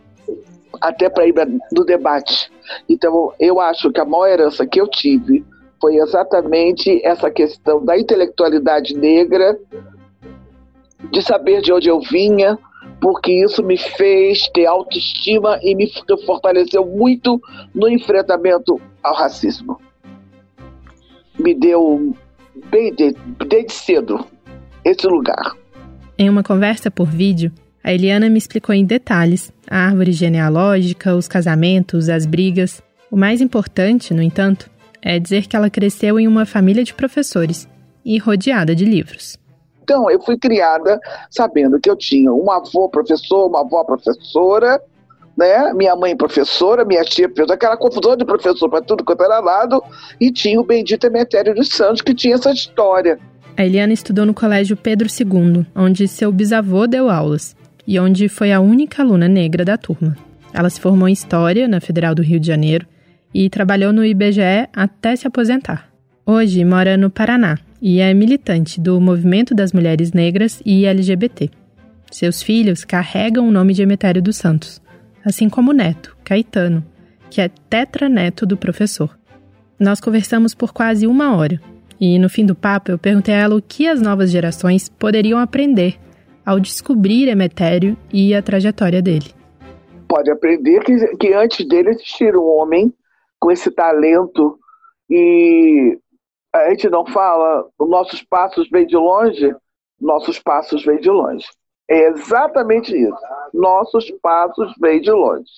Até 0.82 1.08
para 1.10 1.27
ir 1.27 1.36
no 1.71 1.86
debate. 1.86 2.51
Então, 2.89 3.32
eu 3.39 3.60
acho 3.60 3.91
que 3.91 3.99
a 3.99 4.06
maior 4.06 4.27
herança 4.27 4.65
que 4.65 4.82
eu 4.82 4.88
tive 4.88 5.45
foi 5.84 5.98
exatamente 5.98 7.06
essa 7.06 7.30
questão 7.30 7.84
da 7.84 8.00
intelectualidade 8.00 8.96
negra, 8.96 9.60
de 11.12 11.22
saber 11.22 11.62
de 11.62 11.74
onde 11.74 11.89
eu 11.89 12.00
vinha, 12.00 12.58
porque 13.02 13.43
isso 13.43 13.62
me 13.62 13.78
fez 13.78 14.48
ter 14.54 14.65
autoestima 14.65 15.60
e 15.62 15.76
me 15.76 15.91
fortaleceu 16.26 16.86
muito 16.86 17.38
no 17.76 17.89
enfrentamento 17.89 18.80
ao 19.04 19.13
racismo. 19.13 19.78
Me 21.38 21.54
deu 21.54 22.15
bem 22.72 22.96
de, 22.96 23.13
desde 23.46 23.74
cedo 23.74 24.26
esse 24.86 25.06
lugar. 25.06 25.52
Em 26.17 26.30
uma 26.30 26.43
conversa 26.43 26.89
por 26.89 27.08
vídeo, 27.08 27.52
a 27.84 27.91
Eliana 27.93 28.30
me 28.30 28.38
explicou 28.38 28.74
em 28.74 28.86
detalhes 28.86 29.52
a 29.69 29.80
árvore 29.80 30.13
genealógica, 30.13 31.13
os 31.13 31.28
casamentos, 31.28 32.08
as 32.08 32.26
brigas. 32.26 32.82
O 33.12 33.17
mais 33.17 33.41
importante, 33.41 34.13
no 34.13 34.22
entanto, 34.22 34.72
é 35.04 35.20
dizer 35.20 35.48
que 35.48 35.56
ela 35.56 35.70
cresceu 35.70 36.20
em 36.20 36.28
uma 36.28 36.46
família 36.46 36.84
de 36.84 36.94
professores 36.94 37.68
e 38.06 38.18
rodeada 38.18 38.74
de 38.74 38.86
livros. 38.86 39.38
Então, 39.84 40.10
eu 40.10 40.22
fui 40.22 40.38
criada 40.38 41.00
sabendo 41.30 41.80
que 41.80 41.89
eu 41.89 41.96
tinha 41.96 42.32
um 42.32 42.50
avô 42.50 42.88
professor, 42.88 43.48
uma 43.48 43.62
avó 43.62 43.84
professora, 43.84 44.82
né? 45.38 45.74
Minha 45.74 45.96
mãe 45.96 46.16
professora, 46.16 46.86
minha 46.86 47.04
tia 47.04 47.30
fez 47.36 47.50
aquela 47.50 47.76
confusão 47.76 48.16
de 48.16 48.24
professor 48.24 48.70
para 48.70 48.82
tudo 48.82 49.04
quanto 49.04 49.24
era 49.24 49.39
lado, 49.39 49.84
e 50.22 50.32
tinha 50.32 50.60
o 50.60 50.63
bendito 50.63 51.06
Emetério 51.06 51.54
dos 51.54 51.70
Santos, 51.70 52.02
que 52.02 52.13
tinha 52.13 52.36
essa 52.36 52.52
história. 52.52 53.20
A 53.58 53.66
Eliana 53.66 53.94
estudou 53.94 54.26
no 54.26 54.34
Colégio 54.34 54.78
Pedro 54.78 55.08
II, 55.08 55.66
onde 55.76 56.08
seu 56.08 56.32
bisavô 56.32 56.88
deu 56.88 57.10
aulas, 57.10 57.56
e 57.86 58.00
onde 58.00 58.30
foi 58.30 58.54
a 58.54 58.62
única 58.62 59.04
aluna 59.04 59.28
negra 59.28 59.66
da 59.66 59.78
turma. 59.78 60.16
Ela 60.54 60.70
se 60.70 60.80
formou 60.80 61.10
em 61.10 61.13
História 61.13 61.68
na 61.68 61.82
Federal 61.82 62.16
do 62.16 62.22
Rio 62.22 62.39
de 62.39 62.48
Janeiro 62.48 62.88
e 63.34 63.50
trabalhou 63.50 63.91
no 63.91 64.06
IBGE 64.06 64.67
até 64.74 65.15
se 65.15 65.28
aposentar. 65.28 65.89
Hoje 66.26 66.63
mora 66.63 66.96
no 66.96 67.10
Paraná 67.10 67.58
e 67.82 68.00
é 68.00 68.13
militante 68.13 68.80
do 68.80 69.02
Movimento 69.02 69.54
das 69.54 69.74
Mulheres 69.74 70.13
Negras 70.13 70.62
e 70.65 70.86
LGBT. 70.86 71.50
Seus 72.12 72.41
filhos 72.43 72.86
carregam 72.86 73.48
o 73.48 73.52
nome 73.52 73.74
de 73.74 73.82
Emetério 73.82 74.22
dos 74.22 74.38
Santos, 74.38 74.82
assim 75.26 75.50
como 75.50 75.72
o 75.72 75.74
neto, 75.74 76.15
Caetano, 76.24 76.86
que 77.30 77.41
é 77.41 77.50
tetraneto 77.69 78.46
do 78.46 78.56
professor. 78.56 79.17
Nós 79.80 80.00
conversamos 80.00 80.54
por 80.54 80.72
quase 80.72 81.08
uma 81.08 81.36
hora 81.36 81.60
e, 82.00 82.19
no 82.19 82.30
fim 82.30 82.46
do 82.46 82.56
papo, 82.56 82.91
eu 82.91 82.98
perguntei 82.98 83.34
a 83.34 83.39
ela 83.39 83.56
o 83.56 83.62
que 83.62 83.88
as 83.88 84.02
novas 84.02 84.30
gerações 84.30 84.89
poderiam 84.89 85.39
aprender 85.39 85.98
ao 86.46 86.60
descobrir 86.60 87.28
Emetério 87.28 87.98
e 88.12 88.36
a 88.36 88.41
trajetória 88.41 89.02
dele. 89.02 89.32
Pode 90.08 90.30
aprender 90.30 90.82
que, 90.82 90.96
que 91.17 91.34
antes 91.34 91.67
dele 91.67 91.89
existia 91.89 92.38
um 92.38 92.60
homem 92.60 92.93
com 93.43 93.51
esse 93.51 93.69
talento 93.69 94.58
e 95.10 95.99
a 96.56 96.69
gente 96.69 96.89
não 96.89 97.06
fala, 97.06 97.67
os 97.77 97.89
nossos 97.89 98.23
passos 98.23 98.69
vêm 98.69 98.88
de 98.88 98.95
longe, 98.95 99.53
nossos 99.99 100.39
passos 100.39 100.86
vêm 100.86 100.97
de 101.01 101.10
longe. 101.10 101.45
É 101.89 102.08
exatamente 102.08 102.95
isso. 102.95 103.17
Nossos 103.53 104.10
passos 104.21 104.73
vêm 104.79 105.01
de 105.01 105.12
longe. 105.12 105.51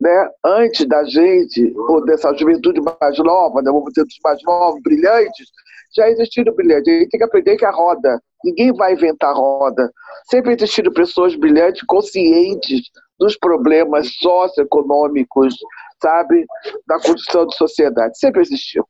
Né? 0.00 0.30
Antes 0.42 0.88
da 0.88 1.04
gente, 1.04 1.74
ou 1.76 2.02
dessa 2.06 2.32
juventude 2.32 2.80
mais 2.80 3.18
nova, 3.18 3.60
né? 3.60 3.70
vamos 3.70 3.92
dizer, 3.92 4.06
dos 4.06 4.18
mais 4.24 4.42
novos, 4.42 4.80
brilhantes, 4.80 5.50
já 5.94 6.08
existiram 6.08 6.54
brilhantes. 6.54 6.88
A 6.88 6.98
gente 7.00 7.10
tem 7.10 7.18
que 7.18 7.24
aprender 7.24 7.56
que 7.58 7.66
a 7.66 7.70
roda, 7.70 8.18
ninguém 8.42 8.72
vai 8.72 8.94
inventar 8.94 9.34
roda. 9.34 9.92
Sempre 10.30 10.54
existiram 10.54 10.90
pessoas 10.90 11.36
brilhantes, 11.36 11.82
conscientes 11.82 12.90
dos 13.18 13.36
problemas 13.36 14.14
socioeconômicos, 14.14 15.54
sabe, 16.02 16.46
da 16.86 17.00
condição 17.00 17.46
de 17.46 17.56
sociedade. 17.56 18.18
Sempre 18.18 18.42
existiu. 18.42 18.86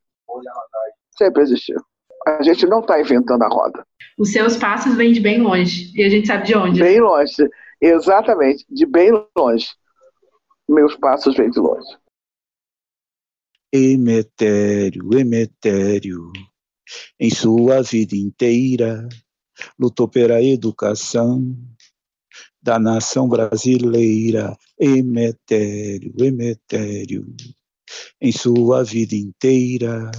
Sempre 1.17 1.43
existiu. 1.43 1.81
A 2.27 2.43
gente 2.43 2.67
não 2.67 2.81
está 2.81 3.01
inventando 3.01 3.43
a 3.43 3.49
roda. 3.49 3.87
Os 4.19 4.33
seus 4.33 4.57
passos 4.57 4.97
vêm 4.97 5.13
de 5.13 5.21
bem 5.21 5.41
longe. 5.41 5.93
E 5.95 6.03
a 6.03 6.09
gente 6.09 6.27
sabe 6.27 6.47
de 6.47 6.57
onde. 6.57 6.81
Bem 6.81 7.01
longe. 7.01 7.49
Exatamente. 7.81 8.65
De 8.69 8.85
bem 8.85 9.11
longe. 9.37 9.69
Meus 10.69 10.97
passos 10.97 11.37
vêm 11.37 11.51
de 11.51 11.61
longe. 11.61 11.97
Emetério, 13.73 15.13
Emetério, 15.19 16.33
em 17.21 17.31
sua 17.31 17.83
vida 17.83 18.17
inteira, 18.17 19.09
lutou 19.79 20.09
pela 20.09 20.43
educação, 20.43 21.55
da 22.67 22.81
nação 22.81 23.29
brasileira, 23.29 24.57
Emetério, 24.77 26.13
Emetério, 26.19 27.25
em 28.21 28.33
sua 28.33 28.83
vida 28.83 29.15
inteira, 29.15 30.11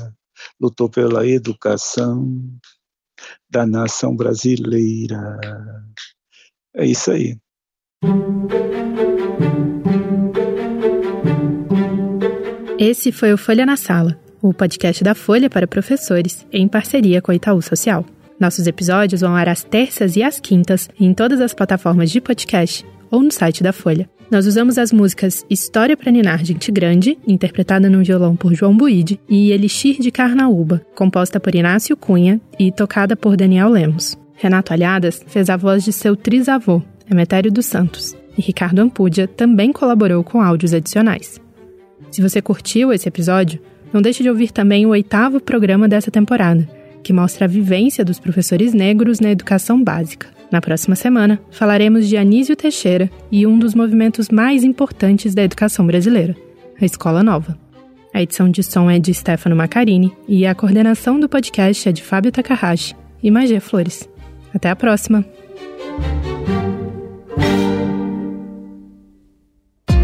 lutou 0.58 0.90
pela 0.90 1.28
educação 1.28 2.42
da 3.50 3.68
nação 3.68 4.16
brasileira. 4.16 5.38
É 6.74 6.86
isso 6.86 7.12
aí. 7.12 7.38
Esse 12.80 13.12
foi 13.12 13.34
o 13.34 13.38
Folha 13.38 13.66
na 13.66 13.76
Sala, 13.76 14.18
o 14.42 14.54
podcast 14.54 15.04
da 15.04 15.14
Folha 15.14 15.50
para 15.50 15.68
professores, 15.68 16.48
em 16.50 16.66
parceria 16.66 17.22
com 17.22 17.32
a 17.32 17.36
Itaú 17.36 17.62
Social. 17.62 18.06
Nossos 18.40 18.68
episódios 18.68 19.22
vão 19.22 19.36
ar 19.36 19.50
às 19.50 19.64
terças 19.64 20.16
e 20.16 20.22
às 20.22 20.40
quintas 20.40 20.88
em 21.00 21.12
todas 21.12 21.42
as 21.42 21.56
plataformas 21.56 22.12
de 22.12 22.22
podcast 22.22 22.86
ou 23.10 23.24
no 23.24 23.32
site 23.32 23.64
da 23.64 23.74
Folha. 23.74 24.08
Nós 24.30 24.46
usamos 24.46 24.78
as 24.78 24.92
músicas 24.92 25.44
História 25.50 25.98
para 25.98 26.12
Ninar 26.12 26.46
Gente 26.46 26.72
Grande, 26.72 27.18
interpretada 27.26 27.90
no 27.90 28.04
violão 28.04 28.36
por 28.36 28.54
João 28.54 28.76
Buide, 28.76 29.20
e 29.28 29.52
Elixir 29.52 30.00
de 30.00 30.12
Carnaúba, 30.12 30.86
composta 30.94 31.40
por 31.40 31.56
Inácio 31.56 31.98
Cunha 31.98 32.40
e 32.60 32.72
tocada 32.72 33.16
por 33.16 33.36
Daniel 33.36 33.70
Lemos. 33.70 34.18
Renato 34.36 34.72
Alhadas 34.72 35.24
fez 35.28 35.50
a 35.50 35.58
voz 35.58 35.84
de 35.84 35.92
seu 35.92 36.16
trisavô, 36.16 36.82
Emetério 37.10 37.52
dos 37.52 37.66
Santos, 37.66 38.16
e 38.38 38.42
Ricardo 38.42 38.80
Ampudia 38.80 39.28
também 39.28 39.72
colaborou 39.72 40.24
com 40.24 40.42
áudios 40.42 40.74
adicionais. 40.74 41.42
Se 42.12 42.22
você 42.22 42.42
curtiu 42.42 42.94
esse 42.94 43.08
episódio, 43.08 43.60
não 43.92 44.02
deixe 44.02 44.22
de 44.22 44.30
ouvir 44.30 44.52
também 44.52 44.86
o 44.86 44.90
oitavo 44.90 45.40
programa 45.40 45.88
dessa 45.88 46.12
temporada, 46.12 46.68
que 47.08 47.14
mostra 47.14 47.46
a 47.46 47.48
vivência 47.48 48.04
dos 48.04 48.20
professores 48.20 48.74
negros 48.74 49.22
na 49.22 49.32
educação 49.32 49.82
básica. 49.82 50.28
Na 50.52 50.60
próxima 50.60 50.94
semana, 50.94 51.40
falaremos 51.50 52.06
de 52.06 52.18
Anísio 52.18 52.54
Teixeira 52.54 53.10
e 53.32 53.48
um 53.48 53.58
dos 53.58 53.74
movimentos 53.74 54.28
mais 54.28 54.62
importantes 54.62 55.34
da 55.34 55.42
educação 55.42 55.88
brasileira, 55.88 56.36
a 56.82 56.84
Escola 56.84 57.24
Nova. 57.24 57.58
A 58.14 58.22
edição 58.22 58.50
de 58.50 58.62
som 58.62 58.92
é 58.92 59.00
de 59.00 59.14
Stefano 59.14 59.56
Macarini 59.56 60.12
e 60.28 60.46
a 60.46 60.54
coordenação 60.54 61.18
do 61.18 61.30
podcast 61.30 61.88
é 61.88 61.94
de 61.94 62.04
Fábio 62.04 62.30
Takahashi 62.30 62.94
e 63.24 63.32
Magé 63.32 63.62
Flores. 63.62 64.10
Até 64.54 64.70
a 64.70 64.76
próxima! 64.76 65.24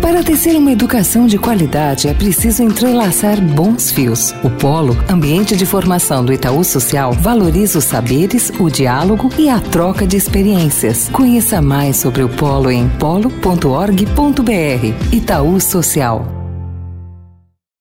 Para 0.03 0.21
tecer 0.21 0.57
uma 0.57 0.69
educação 0.69 1.25
de 1.25 1.37
qualidade 1.37 2.09
é 2.09 2.13
preciso 2.13 2.61
entrelaçar 2.61 3.39
bons 3.39 3.89
fios. 3.89 4.31
O 4.43 4.49
Polo, 4.49 4.97
ambiente 5.09 5.55
de 5.55 5.65
formação 5.65 6.25
do 6.25 6.33
Itaú 6.33 6.61
Social, 6.61 7.13
valoriza 7.13 7.79
os 7.79 7.85
saberes, 7.85 8.51
o 8.59 8.69
diálogo 8.69 9.29
e 9.37 9.47
a 9.47 9.61
troca 9.61 10.05
de 10.05 10.17
experiências. 10.17 11.07
Conheça 11.07 11.61
mais 11.61 11.95
sobre 11.95 12.21
o 12.21 12.27
Polo 12.27 12.69
em 12.69 12.89
polo.org.br. 12.99 14.03
Itaú 15.13 15.61
Social. 15.61 16.42